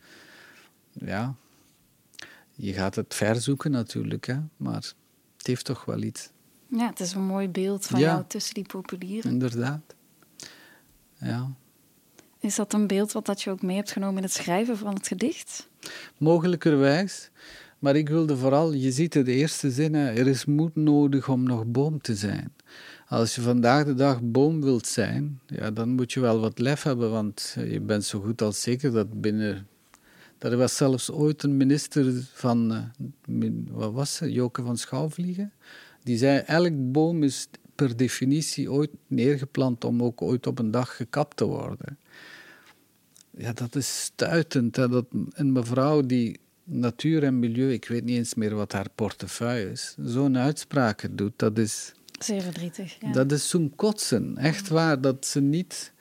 ja, 0.91 1.35
je 2.51 2.73
gaat 2.73 2.95
het 2.95 3.13
verzoeken 3.13 3.71
natuurlijk, 3.71 4.25
hè, 4.25 4.39
maar 4.57 4.75
het 5.37 5.47
heeft 5.47 5.65
toch 5.65 5.85
wel 5.85 6.01
iets. 6.01 6.29
Ja, 6.67 6.87
het 6.87 6.99
is 6.99 7.13
een 7.13 7.25
mooi 7.25 7.49
beeld 7.49 7.85
van 7.85 7.99
jou 7.99 8.23
tussen 8.27 8.53
die 8.53 8.65
populieren. 8.65 9.31
Inderdaad. 9.31 9.95
Ja. 11.19 11.51
Is 12.39 12.55
dat 12.55 12.73
een 12.73 12.87
beeld 12.87 13.11
wat 13.11 13.25
dat 13.25 13.41
je 13.41 13.49
ook 13.49 13.61
mee 13.61 13.75
hebt 13.75 13.91
genomen 13.91 14.17
in 14.17 14.23
het 14.23 14.33
schrijven 14.33 14.77
van 14.77 14.93
het 14.93 15.07
gedicht? 15.07 15.69
Mogelijkerwijs. 16.17 17.29
Maar 17.79 17.95
ik 17.95 18.09
wilde 18.09 18.37
vooral, 18.37 18.73
je 18.73 18.91
ziet 18.91 19.13
het 19.13 19.25
de 19.25 19.31
eerste 19.31 19.71
zin, 19.71 19.95
er 19.95 20.27
is 20.27 20.45
moed 20.45 20.75
nodig 20.75 21.29
om 21.29 21.43
nog 21.43 21.65
boom 21.65 22.01
te 22.01 22.15
zijn. 22.15 22.53
Als 23.07 23.35
je 23.35 23.41
vandaag 23.41 23.85
de 23.85 23.93
dag 23.93 24.19
boom 24.21 24.61
wilt 24.61 24.87
zijn, 24.87 25.39
ja, 25.45 25.71
dan 25.71 25.89
moet 25.89 26.13
je 26.13 26.19
wel 26.19 26.39
wat 26.39 26.59
lef 26.59 26.83
hebben, 26.83 27.11
want 27.11 27.55
je 27.69 27.81
bent 27.81 28.05
zo 28.05 28.19
goed 28.19 28.41
als 28.41 28.61
zeker 28.61 28.91
dat 28.91 29.21
binnen... 29.21 29.67
Er 30.37 30.57
was 30.57 30.75
zelfs 30.75 31.11
ooit 31.11 31.43
een 31.43 31.57
minister 31.57 32.13
van, 32.33 32.73
eh, 33.27 33.49
wat 33.71 33.93
was 33.93 34.19
het, 34.19 34.33
Joke 34.33 34.63
van 34.63 34.77
Schouwvliegen, 34.77 35.51
die 36.03 36.17
zei, 36.17 36.39
elk 36.39 36.91
boom 36.91 37.23
is 37.23 37.47
per 37.77 37.97
definitie 37.97 38.71
ooit 38.71 38.91
neergeplant 39.07 39.83
om 39.83 40.03
ook 40.03 40.21
ooit 40.21 40.47
op 40.47 40.59
een 40.59 40.71
dag 40.71 40.95
gekapt 40.95 41.37
te 41.37 41.45
worden. 41.45 41.97
Ja, 43.37 43.53
dat 43.53 43.75
is 43.75 44.03
stuitend. 44.03 44.75
Hè? 44.75 44.89
Dat 44.89 45.05
een 45.33 45.51
mevrouw 45.51 46.01
die 46.01 46.39
natuur 46.63 47.23
en 47.23 47.39
milieu, 47.39 47.71
ik 47.71 47.87
weet 47.87 48.03
niet 48.03 48.17
eens 48.17 48.33
meer 48.33 48.55
wat 48.55 48.71
haar 48.71 48.89
portefeuille 48.95 49.71
is, 49.71 49.95
zo'n 50.03 50.37
uitspraak 50.37 51.07
doet, 51.11 51.33
dat 51.35 51.57
is... 51.57 51.93
Zeer 52.19 52.41
verdrietig, 52.41 52.97
ja. 52.99 53.11
Dat 53.11 53.31
is 53.31 53.49
zo'n 53.49 53.73
kotsen, 53.75 54.37
echt 54.37 54.67
waar, 54.67 55.01
dat 55.01 55.25
ze 55.25 55.41
niet 55.41 55.93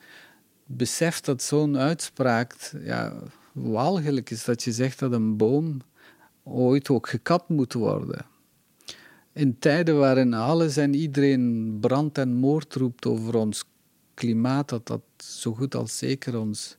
beseft 0.65 1.25
dat 1.25 1.43
zo'n 1.43 1.77
uitspraak 1.77 2.71
ja, 2.79 3.13
walgelijk 3.51 4.29
is, 4.29 4.43
dat 4.43 4.63
je 4.63 4.71
zegt 4.71 4.99
dat 4.99 5.11
een 5.11 5.37
boom 5.37 5.81
ooit 6.43 6.89
ook 6.89 7.09
gekapt 7.09 7.49
moet 7.49 7.73
worden. 7.73 8.25
In 9.37 9.59
tijden 9.59 9.97
waarin 9.97 10.33
alles 10.33 10.77
en 10.77 10.93
iedereen 10.93 11.77
brand 11.79 12.17
en 12.17 12.33
moord 12.33 12.73
roept 12.73 13.05
over 13.05 13.35
ons 13.35 13.63
klimaat, 14.13 14.69
dat 14.69 14.87
dat 14.87 15.01
zo 15.17 15.53
goed 15.53 15.75
als 15.75 15.97
zeker 15.97 16.39
ons 16.39 16.77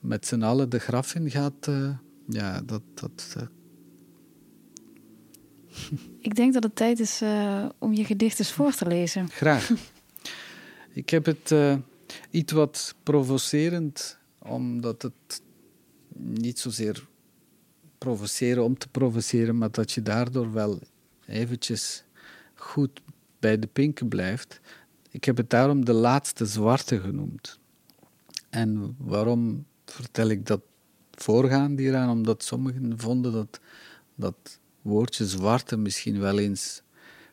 met 0.00 0.26
z'n 0.26 0.42
allen 0.42 0.70
de 0.70 0.78
graf 0.78 1.14
in 1.14 1.30
gaat... 1.30 1.66
Uh, 1.68 1.90
ja, 2.26 2.62
dat. 2.62 2.82
dat 2.94 3.36
uh... 3.36 3.42
Ik 6.28 6.34
denk 6.34 6.52
dat 6.52 6.62
het 6.62 6.76
tijd 6.76 7.00
is 7.00 7.22
uh, 7.22 7.68
om 7.78 7.92
je 7.92 8.04
gedicht 8.04 8.38
eens 8.38 8.52
voor 8.52 8.74
te 8.74 8.86
lezen. 8.86 9.28
Graag. 9.28 9.70
Ik 10.92 11.10
heb 11.10 11.26
het 11.26 11.54
iets 12.30 12.52
wat 12.52 12.94
provocerend, 13.02 14.18
omdat 14.38 15.02
het 15.02 15.42
niet 16.16 16.58
zozeer 16.58 17.06
provoceren 17.98 18.64
om 18.64 18.78
te 18.78 18.88
provoceren, 18.88 19.58
maar 19.58 19.70
dat 19.70 19.92
je 19.92 20.02
daardoor 20.02 20.52
wel 20.52 20.80
eventjes 21.28 22.04
goed 22.54 23.00
bij 23.38 23.58
de 23.58 23.66
pinken 23.66 24.08
blijft. 24.08 24.60
Ik 25.10 25.24
heb 25.24 25.36
het 25.36 25.50
daarom 25.50 25.84
de 25.84 25.92
laatste 25.92 26.46
zwarte 26.46 27.00
genoemd. 27.00 27.58
En 28.50 28.94
waarom 28.98 29.66
vertel 29.84 30.28
ik 30.28 30.46
dat 30.46 30.60
voorgaan 31.12 31.78
hieraan, 31.78 32.10
omdat 32.10 32.42
sommigen 32.42 32.98
vonden 32.98 33.32
dat 33.32 33.60
dat 34.14 34.58
woordje 34.82 35.26
zwarte 35.26 35.76
misschien 35.76 36.20
wel 36.20 36.38
eens 36.38 36.82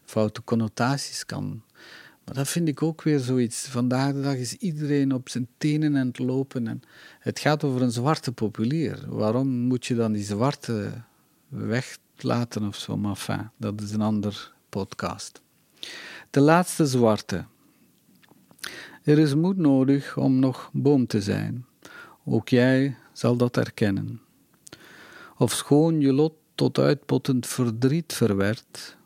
foute 0.04 0.44
connotaties 0.44 1.26
kan. 1.26 1.64
Maar 2.26 2.36
dat 2.36 2.48
vind 2.48 2.68
ik 2.68 2.82
ook 2.82 3.04
weer 3.04 3.20
zoiets. 3.20 3.68
Vandaag 3.68 4.14
de 4.14 4.22
dag 4.22 4.36
is 4.36 4.54
iedereen 4.54 5.14
op 5.14 5.30
zijn 5.30 5.48
tenen 5.58 5.98
aan 5.98 6.08
het 6.08 6.20
lopen. 6.20 6.68
En 6.68 6.82
het 7.20 7.40
gaat 7.40 7.64
over 7.64 7.82
een 7.82 7.92
zwarte 7.92 8.32
populier. 8.32 9.06
Waarom 9.08 9.48
moet 9.48 9.86
je 9.86 9.96
dan 9.96 10.12
die 10.12 10.24
zwarte 10.24 10.92
weglaten 12.16 12.68
of 12.68 12.76
zo? 12.76 12.98
Maar 12.98 13.52
dat 13.58 13.82
is 13.82 13.92
een 13.92 14.02
ander 14.02 14.54
podcast. 14.70 15.42
De 16.30 16.40
laatste 16.40 16.86
zwarte. 16.86 17.46
Er 19.04 19.20
is 19.20 19.36
moed 19.36 19.58
nodig 19.58 20.18
om 20.18 20.40
nog 20.40 20.70
boom 20.74 21.08
te 21.08 21.22
zijn. 21.22 21.66
Ook 22.26 22.50
jij 22.50 22.96
zal 23.14 23.36
dat 23.36 23.58
erkennen. 23.58 24.22
Of 25.38 25.52
schoon 25.52 26.02
je 26.02 26.14
lot 26.14 26.34
tot 26.56 26.78
uitpottend 26.78 27.48
verdriet 27.48 28.14
verwert, 28.14 28.98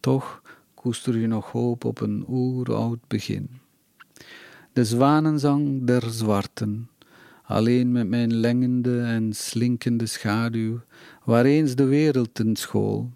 toch 0.00 0.42
koester 0.74 1.18
je 1.18 1.26
nog 1.26 1.50
hoop 1.52 1.84
op 1.84 2.00
een 2.00 2.24
oeroud 2.28 2.98
begin. 3.06 3.60
De 4.72 4.84
zwanenzang 4.84 5.86
der 5.86 6.10
zwarten, 6.10 6.90
alleen 7.46 7.92
met 7.92 8.08
mijn 8.08 8.34
lengende 8.34 9.00
en 9.00 9.32
slinkende 9.32 10.06
schaduw, 10.06 10.80
waar 11.24 11.44
eens 11.44 11.74
de 11.74 11.84
wereld 11.84 12.34
ten 12.34 12.56
school, 12.56 13.10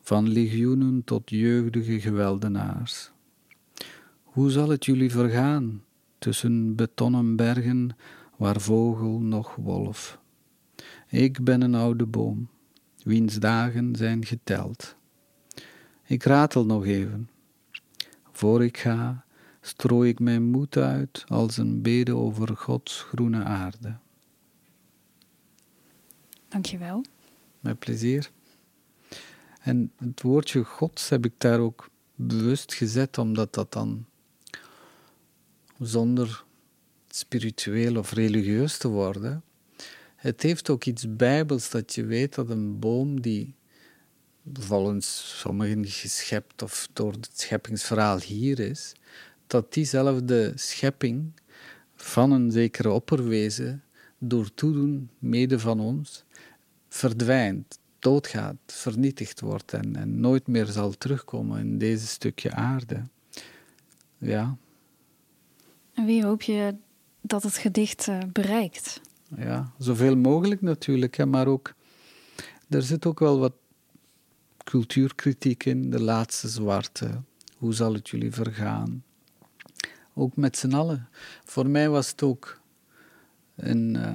van 0.00 0.28
legioenen 0.28 1.04
tot 1.04 1.30
jeugdige 1.30 2.00
geweldenaars. 2.00 3.10
Hoe 4.22 4.50
zal 4.50 4.68
het 4.68 4.84
jullie 4.84 5.10
vergaan 5.10 5.82
tussen 6.18 6.74
betonnen 6.74 7.36
bergen 7.36 7.96
waar 8.36 8.60
vogel 8.60 9.20
nog 9.20 9.56
wolf. 9.56 10.20
Ik 11.08 11.44
ben 11.44 11.62
een 11.62 11.74
oude 11.74 12.06
boom, 12.06 12.48
wiens 13.02 13.38
dagen 13.38 13.96
zijn 13.96 14.24
geteld. 14.24 14.96
Ik 16.04 16.22
ratel 16.22 16.66
nog 16.66 16.86
even. 16.86 17.28
Voor 18.32 18.64
ik 18.64 18.78
ga, 18.78 19.24
strooi 19.68 20.10
ik 20.10 20.20
mijn 20.20 20.42
moed 20.42 20.76
uit 20.76 21.24
als 21.26 21.56
een 21.56 21.82
bede 21.82 22.16
over 22.16 22.56
Gods 22.56 23.00
groene 23.00 23.44
aarde. 23.44 23.96
Dankjewel. 26.48 27.04
Met 27.60 27.78
plezier. 27.78 28.30
En 29.60 29.92
het 29.96 30.22
woordje 30.22 30.64
Gods 30.64 31.08
heb 31.08 31.24
ik 31.24 31.32
daar 31.38 31.58
ook 31.58 31.90
bewust 32.14 32.74
gezet, 32.74 33.18
omdat 33.18 33.54
dat 33.54 33.72
dan 33.72 34.06
zonder 35.78 36.44
spiritueel 37.08 37.96
of 37.96 38.12
religieus 38.12 38.78
te 38.78 38.88
worden. 38.88 39.42
Het 40.16 40.42
heeft 40.42 40.70
ook 40.70 40.84
iets 40.84 41.16
bijbels 41.16 41.70
dat 41.70 41.94
je 41.94 42.04
weet 42.04 42.34
dat 42.34 42.50
een 42.50 42.78
boom 42.78 43.20
die 43.20 43.54
volgens 44.52 45.38
sommigen 45.38 45.86
geschept 45.86 46.62
of 46.62 46.88
door 46.92 47.12
het 47.12 47.30
scheppingsverhaal 47.32 48.20
hier 48.20 48.58
is, 48.58 48.94
dat 49.48 49.72
diezelfde 49.72 50.52
schepping 50.54 51.32
van 51.94 52.30
een 52.30 52.50
zekere 52.50 52.90
opperwezen 52.90 53.82
door 54.18 54.54
toedoen 54.54 55.10
mede 55.18 55.58
van 55.58 55.80
ons 55.80 56.24
verdwijnt, 56.88 57.78
doodgaat, 57.98 58.56
vernietigd 58.66 59.40
wordt 59.40 59.72
en, 59.72 59.96
en 59.96 60.20
nooit 60.20 60.46
meer 60.46 60.66
zal 60.66 60.90
terugkomen 60.90 61.60
in 61.60 61.78
deze 61.78 62.06
stukje 62.06 62.52
aarde. 62.52 63.02
Ja. 64.18 64.56
En 65.94 66.04
wie 66.04 66.24
hoop 66.24 66.42
je 66.42 66.74
dat 67.20 67.42
het 67.42 67.56
gedicht 67.56 68.06
uh, 68.06 68.18
bereikt? 68.32 69.00
Ja, 69.36 69.72
zoveel 69.78 70.16
mogelijk 70.16 70.60
natuurlijk, 70.60 71.16
hè, 71.16 71.26
maar 71.26 71.46
ook 71.46 71.74
er 72.68 72.82
zit 72.82 73.06
ook 73.06 73.18
wel 73.18 73.38
wat 73.38 73.54
cultuurkritiek 74.64 75.64
in, 75.64 75.90
de 75.90 76.00
laatste 76.00 76.48
zwarte. 76.48 77.22
Hoe 77.56 77.74
zal 77.74 77.94
het 77.94 78.08
jullie 78.08 78.32
vergaan? 78.32 79.04
Ook 80.18 80.36
met 80.36 80.56
z'n 80.56 80.72
allen. 80.72 81.08
Voor 81.44 81.68
mij 81.70 81.88
was 81.88 82.10
het 82.10 82.22
ook 82.22 82.60
een 83.56 83.94
uh, 83.94 84.14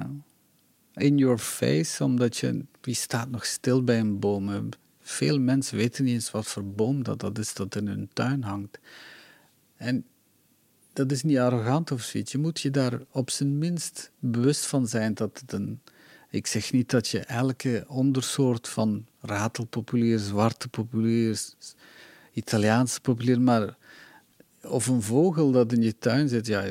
in 0.94 1.18
your 1.18 1.38
face, 1.38 2.04
omdat 2.04 2.36
je, 2.36 2.64
wie 2.80 2.94
staat 2.94 3.30
nog 3.30 3.44
stil 3.44 3.84
bij 3.84 3.98
een 3.98 4.18
boom? 4.18 4.68
Veel 5.00 5.38
mensen 5.38 5.76
weten 5.76 6.04
niet 6.04 6.14
eens 6.14 6.30
wat 6.30 6.46
voor 6.46 6.64
boom 6.64 7.02
dat, 7.02 7.20
dat 7.20 7.38
is 7.38 7.54
dat 7.54 7.76
in 7.76 7.86
hun 7.86 8.08
tuin 8.12 8.42
hangt. 8.42 8.78
En 9.76 10.06
dat 10.92 11.12
is 11.12 11.22
niet 11.22 11.38
arrogant 11.38 11.90
of 11.90 12.02
zoiets. 12.02 12.32
Je 12.32 12.38
moet 12.38 12.60
je 12.60 12.70
daar 12.70 13.00
op 13.10 13.30
zijn 13.30 13.58
minst 13.58 14.10
bewust 14.18 14.66
van 14.66 14.86
zijn 14.86 15.14
dat 15.14 15.42
het. 15.46 15.60
Ik 16.30 16.46
zeg 16.46 16.72
niet 16.72 16.90
dat 16.90 17.08
je 17.08 17.18
elke 17.18 17.84
ondersoort 17.88 18.68
van 18.68 19.06
ratelpopulier, 19.20 20.18
zwarte 20.18 20.68
populier, 20.68 21.42
Italiaanse 22.32 23.00
populier, 23.00 23.40
maar. 23.40 23.76
Of 24.66 24.86
een 24.86 25.02
vogel 25.02 25.50
dat 25.50 25.72
in 25.72 25.82
je 25.82 25.98
tuin 25.98 26.28
zit, 26.28 26.46
ja. 26.46 26.64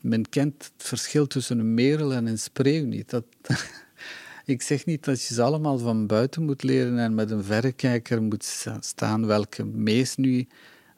Men 0.00 0.28
kent 0.28 0.54
het 0.76 0.86
verschil 0.86 1.26
tussen 1.26 1.58
een 1.58 1.74
merel 1.74 2.12
en 2.12 2.26
een 2.26 2.38
spreeuw 2.38 2.84
niet. 2.84 3.10
Dat, 3.10 3.24
ik 4.44 4.62
zeg 4.62 4.86
niet 4.86 5.04
dat 5.04 5.22
je 5.22 5.34
ze 5.34 5.42
allemaal 5.42 5.78
van 5.78 6.06
buiten 6.06 6.42
moet 6.42 6.62
leren 6.62 6.98
en 6.98 7.14
met 7.14 7.30
een 7.30 7.44
verrekijker 7.44 8.22
moet 8.22 8.44
staan 8.80 9.26
welke 9.26 9.64
mees 9.64 10.16
nu 10.16 10.46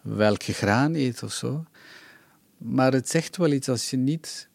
welke 0.00 0.52
graan 0.52 0.94
eet 0.94 1.22
of 1.22 1.32
zo. 1.32 1.64
Maar 2.58 2.92
het 2.92 3.08
zegt 3.08 3.36
wel 3.36 3.52
iets 3.52 3.68
als 3.68 3.90
je 3.90 3.96
niet 3.96 4.48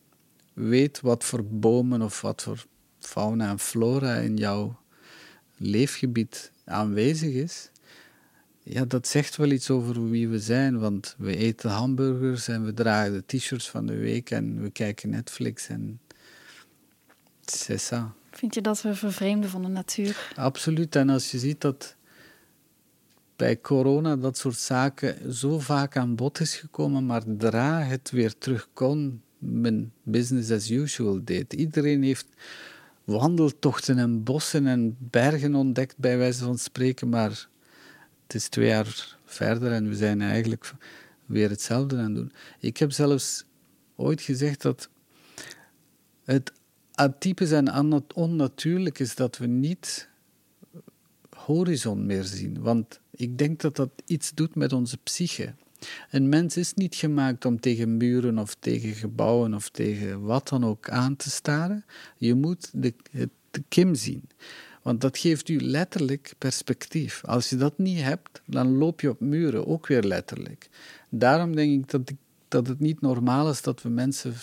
weet 0.54 1.02
wat 1.02 1.24
voor 1.24 1.46
bomen 1.46 2.02
of 2.02 2.22
wat 2.22 2.42
voor 2.42 2.66
fauna 3.00 3.50
en 3.50 3.60
flora 3.60 4.16
in 4.16 4.38
jouw 4.38 4.80
leefgebied 5.58 6.52
aanwezig 6.66 7.34
is. 7.34 7.70
Ja, 8.68 8.86
dat 8.86 9.08
zegt 9.08 9.36
wel 9.36 9.52
iets 9.52 9.70
over 9.70 10.10
wie 10.10 10.28
we 10.28 10.40
zijn, 10.40 10.80
want 10.80 11.16
we 11.18 11.36
eten 11.36 11.70
hamburgers 11.70 12.48
en 12.48 12.66
we 12.66 12.74
dragen 12.74 13.14
de 13.14 13.24
t-shirts 13.26 13.70
van 13.70 13.86
de 13.86 13.96
week 13.96 14.30
en 14.30 14.62
we 14.62 14.70
kijken 14.70 15.10
Netflix 15.10 15.68
en 15.68 16.00
c'est 17.46 17.94
ça. 17.94 18.14
Vind 18.32 18.54
je 18.54 18.62
dat 18.62 18.82
we 18.82 18.96
vervreemden 18.96 19.50
van 19.50 19.62
de 19.62 19.68
natuur? 19.68 20.32
Absoluut. 20.36 20.96
En 20.96 21.10
als 21.10 21.32
je 21.32 21.40
ziet 21.40 21.62
dat 21.62 21.96
bij 23.36 23.62
corona 23.62 24.16
dat 24.16 24.38
soort 24.38 24.58
zaken 24.58 25.34
zo 25.34 25.60
vaak 25.60 25.98
aan 25.98 26.16
bod 26.16 26.40
is 26.40 26.56
gekomen, 26.56 27.06
maar 27.06 27.24
dra 27.38 27.82
het 27.82 28.12
weer 28.12 28.38
terug 28.38 28.68
kon, 28.74 29.22
men 29.38 29.92
business 30.04 30.52
as 30.52 30.70
usual 30.70 31.20
deed. 31.24 31.54
Iedereen 31.54 32.04
heeft 32.04 32.28
wandeltochten 33.04 33.98
en 33.98 34.24
bossen 34.24 34.68
en 34.68 34.98
bergen 35.00 35.56
ontdekt, 35.56 35.98
bij 35.98 36.18
wijze 36.18 36.44
van 36.44 36.58
spreken, 36.58 37.10
maar 37.10 37.48
het 38.26 38.36
is 38.36 38.48
twee 38.50 38.68
jaar 38.68 39.18
verder 39.26 39.72
en 39.72 39.90
we 39.90 39.96
zijn 39.96 40.22
eigenlijk 40.22 40.74
weer 41.26 41.50
hetzelfde 41.50 41.98
aan 41.98 42.04
het 42.04 42.16
doen. 42.16 42.32
Ik 42.60 42.78
heb 42.78 42.92
zelfs 42.92 43.46
ooit 43.96 44.22
gezegd 44.22 44.62
dat 44.62 44.90
het 46.24 46.52
atypisch 46.92 47.52
en 47.52 48.04
onnatuurlijk 48.14 49.00
is 49.00 49.16
dat 49.16 49.38
we 49.38 49.46
niet 49.48 50.10
horizon 51.30 52.06
meer 52.06 52.24
zien. 52.24 52.62
Want 52.62 53.00
ik 53.12 53.38
denk 53.38 53.62
dat 53.62 53.76
dat 53.76 53.90
iets 54.06 54.32
doet 54.34 54.56
met 54.56 54.74
onze 54.74 54.98
psyche. 54.98 55.54
Een 56.12 56.30
mens 56.30 56.58
is 56.58 56.74
niet 56.74 56.96
gemaakt 56.96 57.46
om 57.46 57.60
tegen 57.60 57.98
muren 57.98 58.38
of 58.38 58.56
tegen 58.60 58.94
gebouwen 58.94 59.54
of 59.54 59.70
tegen 59.70 60.22
wat 60.22 60.48
dan 60.48 60.66
ook 60.66 60.90
aan 60.90 61.16
te 61.16 61.30
staren. 61.30 61.86
Je 62.18 62.34
moet 62.34 62.70
de, 62.74 62.94
de 63.52 63.64
kim 63.68 63.96
zien. 63.96 64.24
Want 64.86 65.02
dat 65.02 65.18
geeft 65.18 65.50
u 65.50 65.60
letterlijk 65.60 66.34
perspectief. 66.38 67.24
Als 67.26 67.50
je 67.50 67.56
dat 67.56 67.78
niet 67.78 68.02
hebt, 68.02 68.42
dan 68.46 68.78
loop 68.78 69.02
je 69.02 69.10
op 69.10 69.20
muren, 69.20 69.68
ook 69.68 69.88
weer 69.88 70.04
letterlijk. 70.04 70.70
Daarom 71.10 71.56
denk 71.56 71.84
ik 71.84 71.90
dat, 71.90 72.12
dat 72.48 72.68
het 72.68 72.80
niet 72.80 73.02
normaal 73.02 73.50
is 73.50 73.62
dat 73.62 73.82
we 73.82 73.90
mensen 73.90 74.34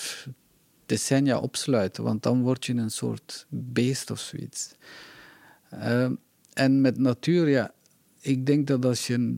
decennia 0.87 1.39
opsluiten, 1.39 2.05
want 2.05 2.23
dan 2.23 2.43
word 2.43 2.67
je 2.67 2.75
een 2.75 2.91
soort 2.91 3.47
beest 3.49 4.11
of 4.11 4.19
zoiets. 4.19 4.75
Uh, 5.75 6.11
en 6.53 6.81
met 6.81 6.99
natuur, 6.99 7.49
ja, 7.49 7.73
ik 8.21 8.47
denk 8.47 8.67
dat 8.67 8.85
als 8.85 9.07
je 9.07 9.37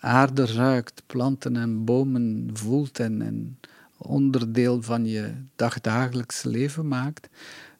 aarde 0.00 0.46
ruikt, 0.46 1.02
planten 1.06 1.56
en 1.56 1.84
bomen 1.84 2.50
voelt 2.52 2.98
en, 2.98 3.22
en 3.22 3.58
onderdeel 3.96 4.82
van 4.82 5.06
je 5.06 5.32
dagdagelijks 5.56 6.42
leven 6.42 6.88
maakt, 6.88 7.28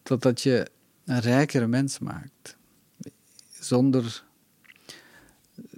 dat 0.02 0.22
dat 0.22 0.40
je 0.40 0.70
een 1.10 1.20
rijkere 1.20 1.66
mens 1.66 1.98
maakt. 1.98 2.56
Zonder 3.60 4.24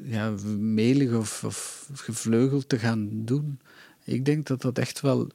ja, 0.03 0.31
melig 0.59 1.15
of, 1.15 1.45
of 1.45 1.89
gevleugeld 1.93 2.69
te 2.69 2.79
gaan 2.79 3.25
doen. 3.25 3.61
Ik 4.05 4.25
denk 4.25 4.47
dat 4.47 4.63
dat 4.63 4.79
echt 4.79 5.01
wel 5.01 5.31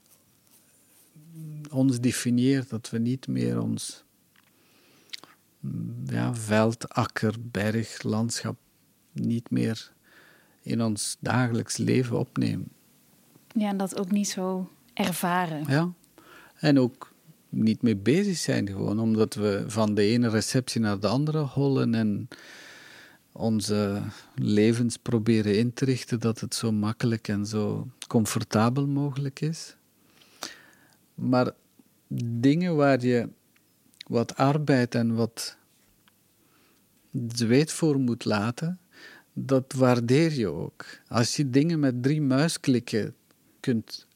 ons 1.72 2.00
definieert, 2.00 2.70
dat 2.70 2.90
we 2.90 2.98
niet 2.98 3.28
meer 3.28 3.62
ons 3.62 4.04
ja, 6.06 6.36
veld, 6.36 6.90
akker, 6.90 7.36
berg, 7.42 8.04
landschap 8.04 8.58
niet 9.12 9.50
meer 9.50 9.92
in 10.62 10.82
ons 10.82 11.18
dagelijks 11.20 11.78
leven 11.78 12.20
opnemen. 12.20 12.70
Ja, 13.54 13.70
en 13.70 13.78
dat 13.78 14.00
ook 14.00 14.12
niet 14.12 14.30
zo 14.30 14.72
ervaren. 14.94 15.64
Ja, 15.68 15.94
en 16.56 16.80
ook 16.80 17.16
niet 17.50 17.82
mee 17.82 17.96
bezig 17.96 18.38
zijn, 18.38 18.68
gewoon 18.68 19.00
omdat 19.00 19.34
we 19.34 19.64
van 19.68 19.94
de 19.94 20.02
ene 20.02 20.30
receptie 20.30 20.82
naar 20.82 21.00
de 21.00 21.08
andere 21.08 21.40
hollen 21.40 21.94
en 21.94 22.28
onze 23.32 24.02
levens 24.36 24.98
proberen 24.98 25.58
in 25.58 25.74
te 25.74 25.86
richten 25.86 26.20
dat 26.20 26.40
het 26.40 26.56
zo 26.56 26.72
makkelijk 26.72 27.28
en 27.28 27.46
zo 27.46 27.88
comfortabel 28.08 28.88
mogelijk 28.88 29.40
is. 29.42 29.76
Maar 31.16 31.52
dingen 32.24 32.76
waar 32.76 33.06
je 33.06 33.30
wat 34.08 34.36
arbeid 34.36 34.96
en 34.96 35.16
wat 35.16 35.58
zweet 37.28 37.72
voor 37.72 38.00
moet 38.00 38.26
laten, 38.26 38.80
dat 39.34 39.74
waardeer 39.74 40.34
je 40.34 40.48
ook. 40.48 40.86
Als 41.08 41.36
je 41.36 41.50
dingen 41.50 41.80
met 41.80 42.04
drie 42.04 42.22
muisklikken 42.22 43.16
kunt 43.60 44.08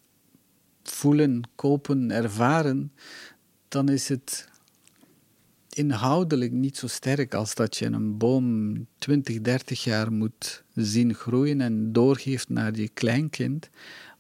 voelen, 0.92 1.42
kopen, 1.56 2.12
ervaren, 2.12 2.92
dan 3.68 3.90
is 3.90 4.10
het 4.10 4.50
inhoudelijk 5.70 6.52
niet 6.52 6.78
zo 6.78 6.88
sterk 6.88 7.34
als 7.34 7.56
dat 7.56 7.78
je 7.78 7.86
een 7.86 8.18
boom 8.18 8.76
20, 8.98 9.42
30 9.42 9.84
jaar 9.84 10.12
moet 10.12 10.64
zien 10.76 11.14
groeien 11.14 11.62
en 11.62 11.92
doorgeeft 11.94 12.50
naar 12.50 12.76
je 12.76 12.90
kleinkind. 12.90 13.70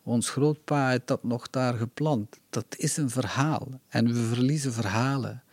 Ons 0.03 0.29
grootpa 0.29 0.89
heeft 0.89 1.07
dat 1.07 1.23
nog 1.23 1.49
daar 1.49 1.73
geplant. 1.73 2.39
Dat 2.49 2.65
is 2.77 2.97
een 2.97 3.09
verhaal 3.09 3.81
en 3.87 4.07
we 4.07 4.23
verliezen 4.23 4.73
verhalen. 4.73 5.43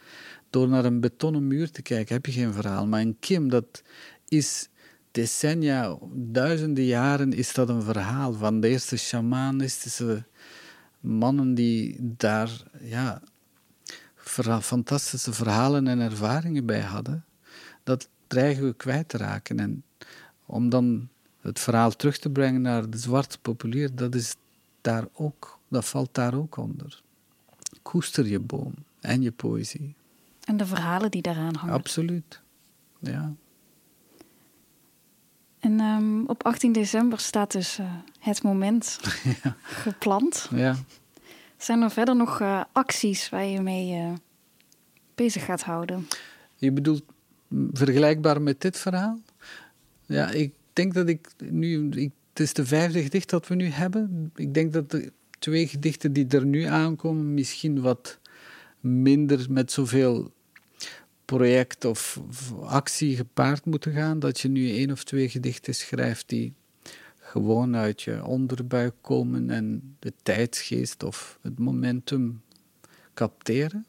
Door 0.51 0.69
naar 0.69 0.85
een 0.85 1.01
betonnen 1.01 1.47
muur 1.47 1.71
te 1.71 1.83
kijken 1.83 2.15
heb 2.15 2.27
je 2.27 2.33
geen 2.33 2.53
verhaal. 2.53 2.87
Maar 2.87 3.01
een 3.01 3.17
kim, 3.21 3.49
dat 3.49 3.83
is 4.29 4.69
decennia, 5.11 5.99
duizenden 6.13 6.85
jaren, 6.85 7.33
is 7.33 7.55
dat 7.55 7.69
een 7.69 7.83
verhaal 7.83 8.33
van 8.33 8.61
de 8.61 8.69
eerste 8.69 8.97
shamanistische 8.97 10.25
mannen 11.01 11.55
die 11.55 11.97
daar 12.01 12.63
ja, 12.81 13.23
fantastische 14.61 15.33
verhalen 15.33 15.89
en 15.89 16.01
ervaringen 16.01 16.67
bij 16.67 16.81
hadden. 16.81 17.25
Dat 17.83 18.09
dreigen 18.27 18.65
we 18.65 18.75
kwijt 18.75 19.09
te 19.09 19.17
raken. 19.17 19.61
En 19.61 19.83
om 20.47 20.69
dan 20.69 21.09
het 21.41 21.59
verhaal 21.61 21.91
terug 21.91 22.19
te 22.19 22.31
brengen 22.31 22.63
naar 22.63 22.91
de 22.91 22.99
zwarte 22.99 23.39
populier, 23.39 23.95
dat, 23.95 24.15
is 24.15 24.35
daar 24.81 25.05
ook, 25.13 25.59
dat 25.69 25.85
valt 25.85 26.15
daar 26.15 26.35
ook 26.35 26.57
onder. 26.57 27.03
Koester 27.83 28.27
je 28.27 28.41
boom 28.41 28.75
en 29.01 29.23
je 29.23 29.33
poëzie. 29.33 29.95
En 30.45 30.57
de 30.57 30.67
verhalen 30.67 31.11
die 31.11 31.23
daaraan 31.23 31.55
hangen. 31.55 31.75
Absoluut, 31.75 32.41
ja. 32.99 33.33
En 35.59 35.81
um, 35.81 36.27
op 36.27 36.45
18 36.45 36.73
december 36.73 37.19
staat 37.19 37.53
dus 37.53 37.79
uh, 37.79 37.93
het 38.19 38.43
moment 38.43 38.99
gepland. 39.85 40.49
Ja. 40.55 40.77
Zijn 41.57 41.83
er 41.83 41.91
verder 41.91 42.17
nog 42.17 42.41
uh, 42.41 42.65
acties 42.73 43.29
waar 43.29 43.45
je 43.45 43.61
mee 43.61 44.01
uh, 44.01 44.13
bezig 45.15 45.45
gaat 45.45 45.63
houden? 45.63 46.07
Je 46.57 46.73
bedoelt 46.73 47.03
vergelijkbaar 47.73 48.43
met 48.43 48.61
dit 48.61 48.79
verhaal? 48.79 49.21
Ja, 50.07 50.31
ik 50.31 50.53
denk 50.73 50.95
dat 50.95 51.09
ik 51.09 51.29
nu. 51.39 51.89
Ik, 51.91 52.11
het 52.29 52.41
is 52.41 52.53
de 52.53 52.67
vijfde 52.67 53.03
gedicht 53.03 53.31
dat 53.31 53.49
we 53.49 53.55
nu 53.55 53.69
hebben. 53.69 54.33
Ik 54.35 54.55
denk 54.55 54.73
dat 54.73 54.91
de 54.91 55.13
twee 55.39 55.67
gedichten 55.67 56.13
die 56.13 56.27
er 56.29 56.47
nu 56.47 56.63
aankomen 56.63 57.35
misschien 57.35 57.81
wat 57.81 58.19
minder 58.81 59.47
met 59.51 59.73
zoveel 59.73 60.33
project 61.25 61.85
of, 61.85 62.21
actie 62.63 63.17
gepaard 63.17 63.65
moeten 63.65 63.93
gaan. 63.93 64.19
Dat 64.19 64.41
je 64.41 64.49
nu 64.49 64.71
één 64.71 64.91
of 64.91 65.05
twee 65.05 65.29
gedichten 65.29 65.75
schrijft 65.75 66.29
die 66.29 66.55
gewoon 67.31 67.77
uit 67.77 68.03
je 68.03 68.25
onderbuik 68.25 68.95
komen 69.01 69.51
en 69.51 69.97
de 69.99 70.13
tijdsgeest 70.23 71.03
of 71.03 71.39
het 71.43 71.59
momentum 71.59 72.43
capteren. 73.15 73.87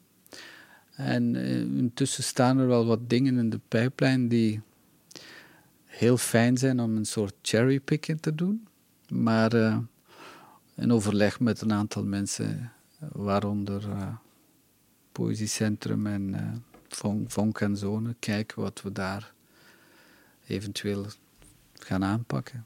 En 0.95 1.35
eh, 1.35 1.59
intussen 1.59 2.23
staan 2.23 2.57
er 2.57 2.67
wel 2.67 2.85
wat 2.85 3.09
dingen 3.09 3.37
in 3.37 3.49
de 3.49 3.59
pijplijn 3.67 4.27
die 4.27 4.61
heel 5.85 6.17
fijn 6.17 6.57
zijn 6.57 6.79
om 6.79 6.95
een 6.95 7.05
soort 7.05 7.33
cherrypicking 7.41 8.21
te 8.21 8.35
doen. 8.35 8.67
Maar 9.09 9.55
uh, 9.55 9.77
in 10.75 10.91
overleg 10.91 11.39
met 11.39 11.61
een 11.61 11.73
aantal 11.73 12.03
mensen, 12.03 12.71
waaronder 13.11 13.87
uh, 13.87 14.15
Poëziecentrum 15.11 16.07
en 16.07 16.29
uh, 16.29 17.21
Vonk 17.27 17.61
en 17.61 17.77
Zone, 17.77 18.15
kijken 18.19 18.61
wat 18.61 18.81
we 18.81 18.91
daar 18.91 19.33
eventueel 20.47 21.05
gaan 21.73 22.03
aanpakken. 22.03 22.65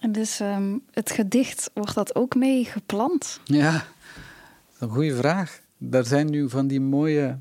En 0.00 0.12
dus 0.12 0.40
um, 0.40 0.82
het 0.90 1.10
gedicht, 1.10 1.70
wordt 1.74 1.94
dat 1.94 2.14
ook 2.14 2.34
mee 2.34 2.64
gepland? 2.64 3.40
Ja, 3.44 3.86
een 4.78 4.88
goede 4.88 5.16
vraag. 5.16 5.60
Er 5.90 6.06
zijn 6.06 6.30
nu 6.30 6.48
van 6.48 6.66
die 6.66 6.80
mooie 6.80 7.38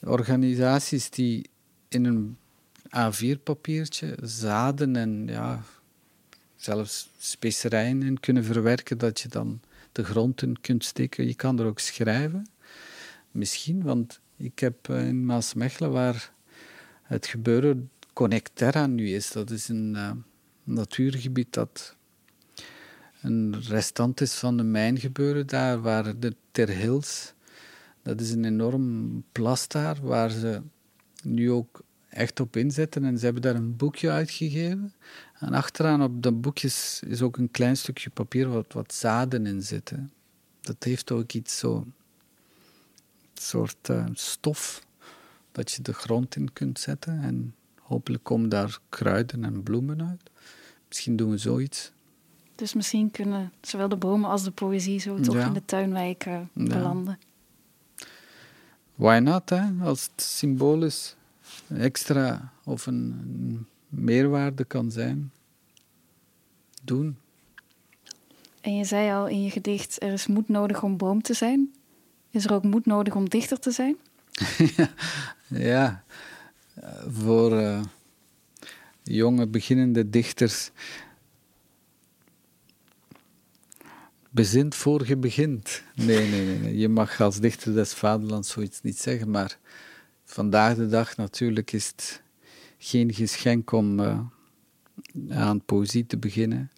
organisaties 0.00 1.10
die 1.10 1.50
in 1.88 2.04
een 2.04 2.36
A4-papiertje 2.86 4.16
zaden 4.22 4.96
en 4.96 5.26
ja, 5.26 5.62
zelfs 6.56 7.10
specerijen 7.18 8.02
in 8.02 8.20
kunnen 8.20 8.44
verwerken, 8.44 8.98
dat 8.98 9.20
je 9.20 9.28
dan 9.28 9.60
de 9.92 10.04
grond 10.04 10.42
in 10.42 10.60
kunt 10.60 10.84
steken. 10.84 11.26
Je 11.26 11.34
kan 11.34 11.58
er 11.58 11.66
ook 11.66 11.78
schrijven. 11.78 12.46
Misschien, 13.30 13.82
want 13.82 14.20
ik 14.36 14.58
heb 14.58 14.88
eh, 14.88 15.06
in 15.06 15.26
Maasmechelen, 15.26 15.90
waar 15.90 16.32
het 17.02 17.26
gebeuren 17.26 17.90
Connecterra 18.12 18.86
nu 18.86 19.08
is, 19.08 19.30
dat 19.30 19.50
is 19.50 19.68
een 19.68 19.94
uh, 19.96 20.10
natuurgebied 20.68 21.52
dat 21.52 21.96
een 23.20 23.62
restant 23.62 24.20
is 24.20 24.34
van 24.34 24.56
de 24.56 24.62
mijngebeuren 24.62 25.46
daar, 25.46 25.80
waar 25.80 26.18
de 26.18 26.36
Ter 26.50 26.68
Hills, 26.68 27.34
dat 28.02 28.20
is 28.20 28.30
een 28.30 28.44
enorm 28.44 29.24
plas 29.32 29.68
daar, 29.68 29.98
waar 30.02 30.30
ze 30.30 30.62
nu 31.22 31.50
ook 31.50 31.82
echt 32.08 32.40
op 32.40 32.56
inzetten. 32.56 33.04
En 33.04 33.18
ze 33.18 33.24
hebben 33.24 33.42
daar 33.42 33.54
een 33.54 33.76
boekje 33.76 34.10
uitgegeven. 34.10 34.94
En 35.38 35.52
achteraan 35.52 36.02
op 36.02 36.22
dat 36.22 36.40
boekje 36.40 36.70
is 37.06 37.22
ook 37.22 37.36
een 37.36 37.50
klein 37.50 37.76
stukje 37.76 38.10
papier 38.10 38.48
wat, 38.48 38.72
wat 38.72 38.94
zaden 38.94 39.46
in 39.46 39.62
zitten. 39.62 40.12
Dat 40.60 40.84
heeft 40.84 41.10
ook 41.10 41.32
iets 41.32 41.58
zo... 41.58 41.76
Een 43.34 43.44
soort 43.44 43.88
uh, 43.88 44.06
stof 44.12 44.86
dat 45.52 45.72
je 45.72 45.82
de 45.82 45.94
grond 45.94 46.36
in 46.36 46.52
kunt 46.52 46.78
zetten. 46.78 47.22
En 47.22 47.54
hopelijk 47.80 48.24
komen 48.24 48.48
daar 48.48 48.78
kruiden 48.88 49.44
en 49.44 49.62
bloemen 49.62 50.08
uit. 50.08 50.30
Misschien 50.88 51.16
doen 51.16 51.30
we 51.30 51.38
zoiets. 51.38 51.90
Dus 52.54 52.74
misschien 52.74 53.10
kunnen 53.10 53.52
zowel 53.60 53.88
de 53.88 53.96
bomen 53.96 54.30
als 54.30 54.42
de 54.42 54.50
poëzie 54.50 55.00
zo 55.00 55.20
toch 55.20 55.36
in 55.36 55.52
de 55.52 55.64
tuinwijken 55.64 56.50
belanden. 56.52 57.18
Why 58.94 59.18
not, 59.22 59.50
hè? 59.50 59.62
Als 59.82 60.02
het 60.02 60.22
symbolisch 60.22 61.16
extra 61.68 62.52
of 62.64 62.86
een, 62.86 63.66
meerwaarde 63.88 64.64
kan 64.64 64.90
zijn. 64.90 65.32
Doen. 66.82 67.16
En 68.60 68.76
je 68.76 68.84
zei 68.84 69.12
al 69.12 69.26
in 69.26 69.42
je 69.42 69.50
gedicht: 69.50 70.02
er 70.02 70.12
is 70.12 70.26
moed 70.26 70.48
nodig 70.48 70.82
om 70.82 70.96
boom 70.96 71.22
te 71.22 71.34
zijn. 71.34 71.72
Is 72.30 72.44
er 72.44 72.52
ook 72.52 72.64
moed 72.64 72.86
nodig 72.86 73.14
om 73.14 73.28
dichter 73.28 73.58
te 73.58 73.70
zijn? 73.70 73.96
ja, 75.70 76.04
voor 77.08 77.52
uh, 77.52 77.80
jonge 79.08 79.46
beginnende 79.46 80.10
dichters. 80.10 80.70
Bezint 84.30 84.74
voor 84.74 85.06
je 85.06 85.16
begint. 85.16 85.82
Nee, 85.94 86.30
nee, 86.30 86.46
nee, 86.46 86.58
nee. 86.58 86.76
Je 86.76 86.88
mag 86.88 87.20
als 87.20 87.40
dichter 87.40 87.74
des 87.74 87.92
vaderlands 87.92 88.50
zoiets 88.50 88.82
niet 88.82 88.98
zeggen, 88.98 89.30
maar 89.30 89.58
vandaag 90.24 90.76
de 90.76 90.88
dag 90.88 91.16
natuurlijk 91.16 91.72
is 91.72 91.86
het 91.86 92.22
geen 92.78 93.14
geschenk 93.14 93.72
om 93.72 94.00
uh, 94.00 94.20
aan 95.28 95.64
poëzie 95.64 96.06
te 96.06 96.16
beginnen. 96.16 96.70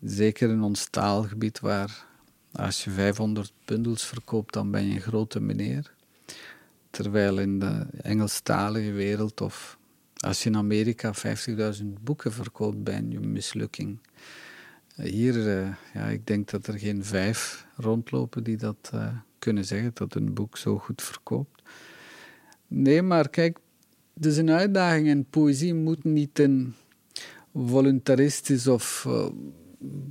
Zeker 0.00 0.50
in 0.50 0.62
ons 0.62 0.86
taalgebied, 0.90 1.60
waar 1.60 2.06
als 2.52 2.84
je 2.84 2.90
500 2.90 3.52
bundels 3.64 4.04
verkoopt, 4.04 4.52
dan 4.52 4.70
ben 4.70 4.86
je 4.86 4.94
een 4.94 5.00
grote 5.00 5.40
meneer. 5.40 5.94
Terwijl 6.90 7.38
in 7.38 7.58
de 7.58 7.86
Engelstalige 8.02 8.92
wereld 8.92 9.40
of 9.40 9.78
als 10.22 10.42
je 10.42 10.48
in 10.48 10.56
Amerika 10.56 11.12
50.000 11.14 11.84
boeken 12.00 12.32
verkoopt, 12.32 12.84
ben 12.84 13.12
een 13.12 13.32
mislukking. 13.32 13.98
Hier, 14.94 15.34
uh, 15.34 15.68
ja, 15.94 16.06
ik 16.06 16.26
denk 16.26 16.50
dat 16.50 16.66
er 16.66 16.78
geen 16.78 17.04
vijf 17.04 17.66
rondlopen 17.76 18.44
die 18.44 18.56
dat 18.56 18.90
uh, 18.94 19.08
kunnen 19.38 19.64
zeggen, 19.64 19.90
dat 19.94 20.14
een 20.14 20.34
boek 20.34 20.56
zo 20.56 20.78
goed 20.78 21.02
verkoopt. 21.02 21.62
Nee, 22.66 23.02
maar 23.02 23.28
kijk, 23.28 23.58
het 24.14 24.26
is 24.26 24.36
een 24.36 24.50
uitdaging 24.50 25.08
en 25.08 25.24
poëzie 25.24 25.74
moet 25.74 26.04
niet 26.04 26.38
een 26.38 26.74
voluntaristisch 27.54 28.66
of 28.66 29.08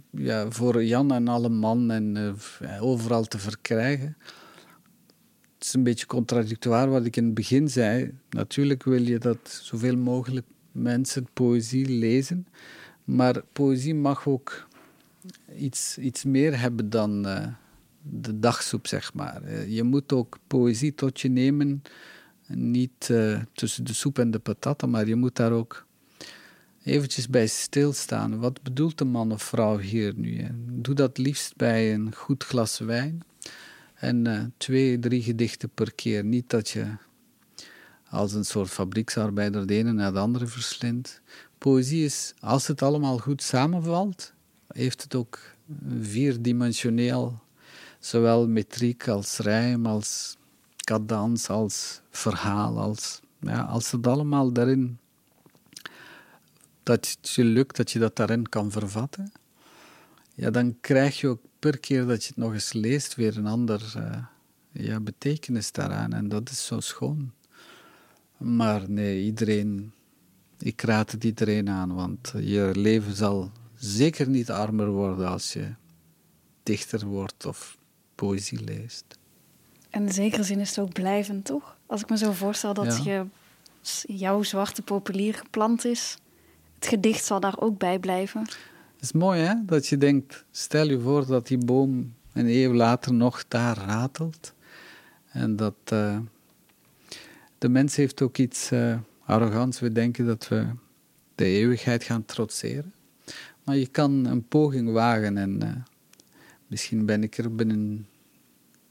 ja, 0.10 0.52
voor 0.52 0.84
Jan 0.84 1.12
en 1.12 1.28
alle 1.28 1.50
man 1.50 1.92
en 1.92 2.36
overal 2.80 3.24
te 3.24 3.40
verkrijgen. 3.40 4.18
Het 5.62 5.70
is 5.70 5.76
een 5.76 5.84
beetje 5.84 6.06
contradictoire 6.06 6.90
wat 6.90 7.06
ik 7.06 7.16
in 7.16 7.26
het 7.26 7.34
begin 7.34 7.70
zei. 7.70 8.12
Natuurlijk 8.30 8.84
wil 8.84 9.02
je 9.02 9.18
dat 9.18 9.60
zoveel 9.64 9.98
mogelijk 9.98 10.46
mensen 10.72 11.28
poëzie 11.34 11.88
lezen, 11.90 12.48
maar 13.04 13.42
poëzie 13.54 13.96
mag 13.96 14.28
ook 14.28 14.68
iets, 15.56 15.98
iets 15.98 16.24
meer 16.24 16.60
hebben 16.60 16.90
dan 16.90 17.28
uh, 17.28 17.48
de 18.02 18.40
dagsoep, 18.40 18.88
zeg 18.88 19.14
maar. 19.14 19.68
je 19.68 19.84
moet 19.84 20.14
ook 20.14 20.38
poëzie 20.48 20.96
tot 20.96 21.22
je 21.22 21.30
nemen 21.30 21.82
niet 22.48 23.08
uh, 23.12 23.40
tussen 23.54 23.84
de 23.84 23.94
soep 23.94 24.20
en 24.20 24.32
de 24.32 24.40
patatten, 24.40 24.90
maar 24.90 25.08
je 25.08 25.16
moet 25.16 25.36
daar 25.36 25.52
ook 25.52 25.86
eventjes 26.84 27.30
bij 27.30 27.48
stilstaan. 27.48 28.40
Wat 28.40 28.62
bedoelt 28.62 28.98
de 28.98 29.06
man 29.06 29.32
of 29.32 29.44
vrouw 29.44 29.78
hier 29.78 30.14
nu? 30.16 30.48
Doe 30.70 30.96
dat 30.96 31.18
liefst 31.18 31.56
bij 31.56 31.94
een 31.94 32.16
goed 32.16 32.44
glas 32.44 32.80
wijn 32.80 33.24
en 34.02 34.28
uh, 34.28 34.44
twee, 34.58 35.00
drie 35.00 35.22
gedichten 35.22 35.70
per 35.70 35.94
keer. 35.94 36.24
Niet 36.24 36.50
dat 36.50 36.70
je 36.70 36.86
als 38.10 38.34
een 38.34 38.46
soort 38.46 38.70
fabrieksarbeider 38.70 39.68
de 39.68 39.74
ene 39.74 39.92
naar 39.92 40.14
de 40.14 40.20
andere 40.20 40.48
verslindt. 40.48 41.22
Poëzie 41.58 42.06
is, 42.06 42.34
als 42.40 42.68
het 42.68 42.82
allemaal 42.82 43.18
goed 43.18 43.42
samenvalt, 43.44 44.34
heeft 44.68 45.02
het 45.04 45.16
ook 45.16 45.40
vierdimensioneel, 46.00 47.40
zowel 48.00 48.48
metriek 48.48 49.08
als 49.08 49.38
rijm 49.38 49.86
als 49.86 50.38
cadans, 50.84 51.50
als 51.50 52.02
verhaal, 52.10 52.80
als, 52.80 53.20
ja, 53.40 53.62
als 53.62 53.92
het 53.92 54.08
allemaal 54.08 54.52
daarin, 54.52 54.98
dat 56.84 57.18
je 57.22 57.44
lukt, 57.44 57.76
dat 57.76 57.92
je 57.92 58.00
dat 58.00 58.16
daarin 58.16 58.50
kan 58.50 58.72
vervatten, 58.72 59.32
ja, 60.36 60.50
dan 60.50 60.78
krijg 60.82 61.20
je 61.20 61.28
ook 61.28 61.42
per 61.60 61.80
keer 61.80 62.06
dat 62.06 62.22
je 62.24 62.28
het 62.28 62.38
nog 62.38 62.54
eens 62.54 62.74
leest 62.74 63.16
weer 63.16 63.38
een 63.38 63.48
ander 63.48 63.94
uh, 63.98 64.18
ja, 64.72 65.00
betekenis 65.00 65.72
daaraan. 65.72 66.14
En 66.14 66.28
dat 66.28 66.50
is 66.50 66.66
zo 66.66 66.80
schoon. 66.80 67.32
Maar 68.38 68.90
nee, 68.90 69.24
iedereen, 69.24 69.94
ik 70.60 70.82
raad 70.82 71.12
het 71.12 71.24
iedereen 71.24 71.70
aan, 71.70 71.94
want 71.94 72.34
je 72.38 72.72
leven 72.74 73.16
zal 73.16 73.52
zeker 73.76 74.30
niet 74.30 74.52
armer 74.52 74.90
worden 74.90 75.28
als 75.28 75.54
je 75.54 75.74
dichter 76.64 77.06
wordt 77.06 77.46
of 77.46 77.78
poëzie 78.16 78.64
leest. 78.64 79.06
In 79.90 80.06
de 80.06 80.14
zekere 80.14 80.44
zin 80.44 80.60
is 80.60 80.70
het 80.70 80.80
ook 80.80 80.94
blijvend, 80.94 81.46
toch? 81.46 81.78
Als 81.86 82.02
ik 82.02 82.10
me 82.10 82.18
zo 82.18 82.32
voorstel 82.32 82.74
dat 82.74 83.04
je, 83.04 83.26
jouw 84.06 84.44
zwarte 84.44 84.82
populier 84.82 85.34
geplant 85.34 85.86
is, 85.86 86.18
het 86.76 86.88
gedicht 86.88 87.26
zal 87.26 87.40
daar 87.40 87.60
ook 87.60 87.78
bij 87.78 88.00
blijven. 88.00 88.48
Het 89.02 89.10
is 89.14 89.20
mooi, 89.20 89.42
hè? 89.42 89.54
Dat 89.66 89.88
je 89.88 89.98
denkt, 89.98 90.46
stel 90.52 90.90
je 90.90 91.00
voor 91.00 91.26
dat 91.26 91.48
die 91.48 91.58
boom 91.58 92.14
een 92.34 92.48
eeuw 92.48 92.74
later 92.74 93.14
nog 93.14 93.48
daar 93.48 93.78
ratelt. 93.78 94.54
En 95.32 95.56
dat 95.56 95.76
uh, 95.94 96.20
de 97.58 97.70
mens 97.70 97.96
heeft 97.96 98.22
ook 98.22 98.38
iets 98.38 98.72
uh, 98.72 98.98
arrogants. 99.26 99.80
We 99.80 99.92
denken 99.92 100.26
dat 100.26 100.48
we 100.48 100.68
de 101.36 101.46
eeuwigheid 101.46 102.04
gaan 102.04 102.26
trotseren. 102.26 102.94
Maar 103.64 103.76
je 103.76 103.88
kan 103.88 104.26
een 104.26 104.48
poging 104.48 104.92
wagen 104.92 105.38
en 105.38 105.64
uh, 105.64 105.70
misschien 106.68 107.06
ben 107.06 107.24
ik 107.24 107.38
er 107.38 107.56
binnen 107.56 108.08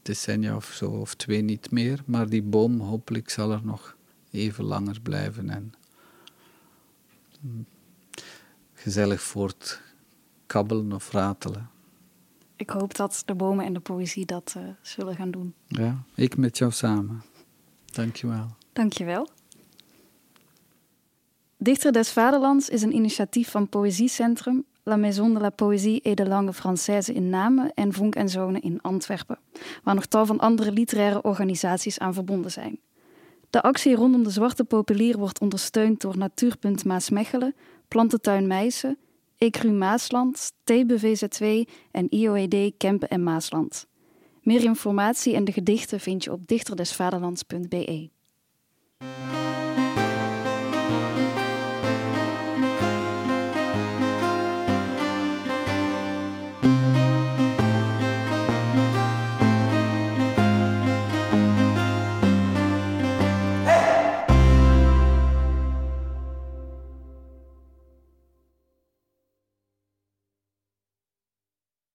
decennia 0.01 0.55
of 0.55 0.65
zo 0.65 0.89
of 0.89 1.15
twee 1.15 1.41
niet 1.41 1.71
meer, 1.71 2.03
maar 2.05 2.29
die 2.29 2.43
boom 2.43 2.79
hopelijk 2.79 3.29
zal 3.29 3.51
er 3.51 3.61
nog 3.63 3.95
even 4.31 4.63
langer 4.63 5.01
blijven 5.01 5.49
en 5.49 5.73
mm, 7.39 7.65
gezellig 8.73 9.21
voortkabbelen 10.51 10.93
of 10.93 11.11
ratelen. 11.11 11.69
Ik 12.55 12.69
hoop 12.69 12.95
dat 12.95 13.23
de 13.25 13.35
bomen 13.35 13.65
en 13.65 13.73
de 13.73 13.79
poëzie 13.79 14.25
dat 14.25 14.53
uh, 14.57 14.63
zullen 14.81 15.15
gaan 15.15 15.31
doen. 15.31 15.53
Ja, 15.67 16.03
ik 16.15 16.37
met 16.37 16.57
jou 16.57 16.71
samen. 16.71 17.21
Dankjewel. 17.85 18.47
Dankjewel. 18.73 19.27
Dichter 21.57 21.91
des 21.91 22.11
Vaderlands 22.11 22.69
is 22.69 22.81
een 22.81 22.95
initiatief 22.95 23.49
van 23.51 23.69
Poëziecentrum, 23.69 24.63
La 24.83 24.95
Maison 24.95 25.33
de 25.33 25.39
la 25.39 25.49
Poésie 25.49 26.01
et 26.01 26.17
de 26.17 26.27
Langue 26.27 26.53
Française 26.53 27.13
in 27.13 27.29
Namen 27.29 27.71
en 27.73 27.93
Vonk 27.93 28.15
en 28.15 28.29
Zonen 28.29 28.61
in 28.61 28.81
Antwerpen, 28.81 29.39
waar 29.83 29.95
nog 29.95 30.05
tal 30.05 30.25
van 30.25 30.39
andere 30.39 30.71
literaire 30.71 31.21
organisaties 31.21 31.99
aan 31.99 32.13
verbonden 32.13 32.51
zijn. 32.51 32.79
De 33.49 33.61
actie 33.61 33.95
rondom 33.95 34.23
de 34.23 34.29
Zwarte 34.29 34.63
Populier 34.63 35.17
wordt 35.17 35.39
ondersteund 35.39 36.01
door 36.01 36.17
Natuurpunt 36.17 36.85
Maasmechelen, 36.85 37.55
Plantentuin 37.87 38.47
Meijsen, 38.47 38.97
Ecru 39.43 39.71
Maasland, 39.71 40.51
TBVZ2 40.71 41.45
en 41.91 42.07
IOED 42.09 42.73
Kempen 42.77 43.09
en 43.09 43.23
Maasland. 43.23 43.87
Meer 44.41 44.63
informatie 44.63 45.35
en 45.35 45.43
de 45.43 45.51
gedichten 45.51 45.99
vind 45.99 46.23
je 46.23 46.31
op 46.31 46.47
dichterdesvaderlands.be. 46.47 48.09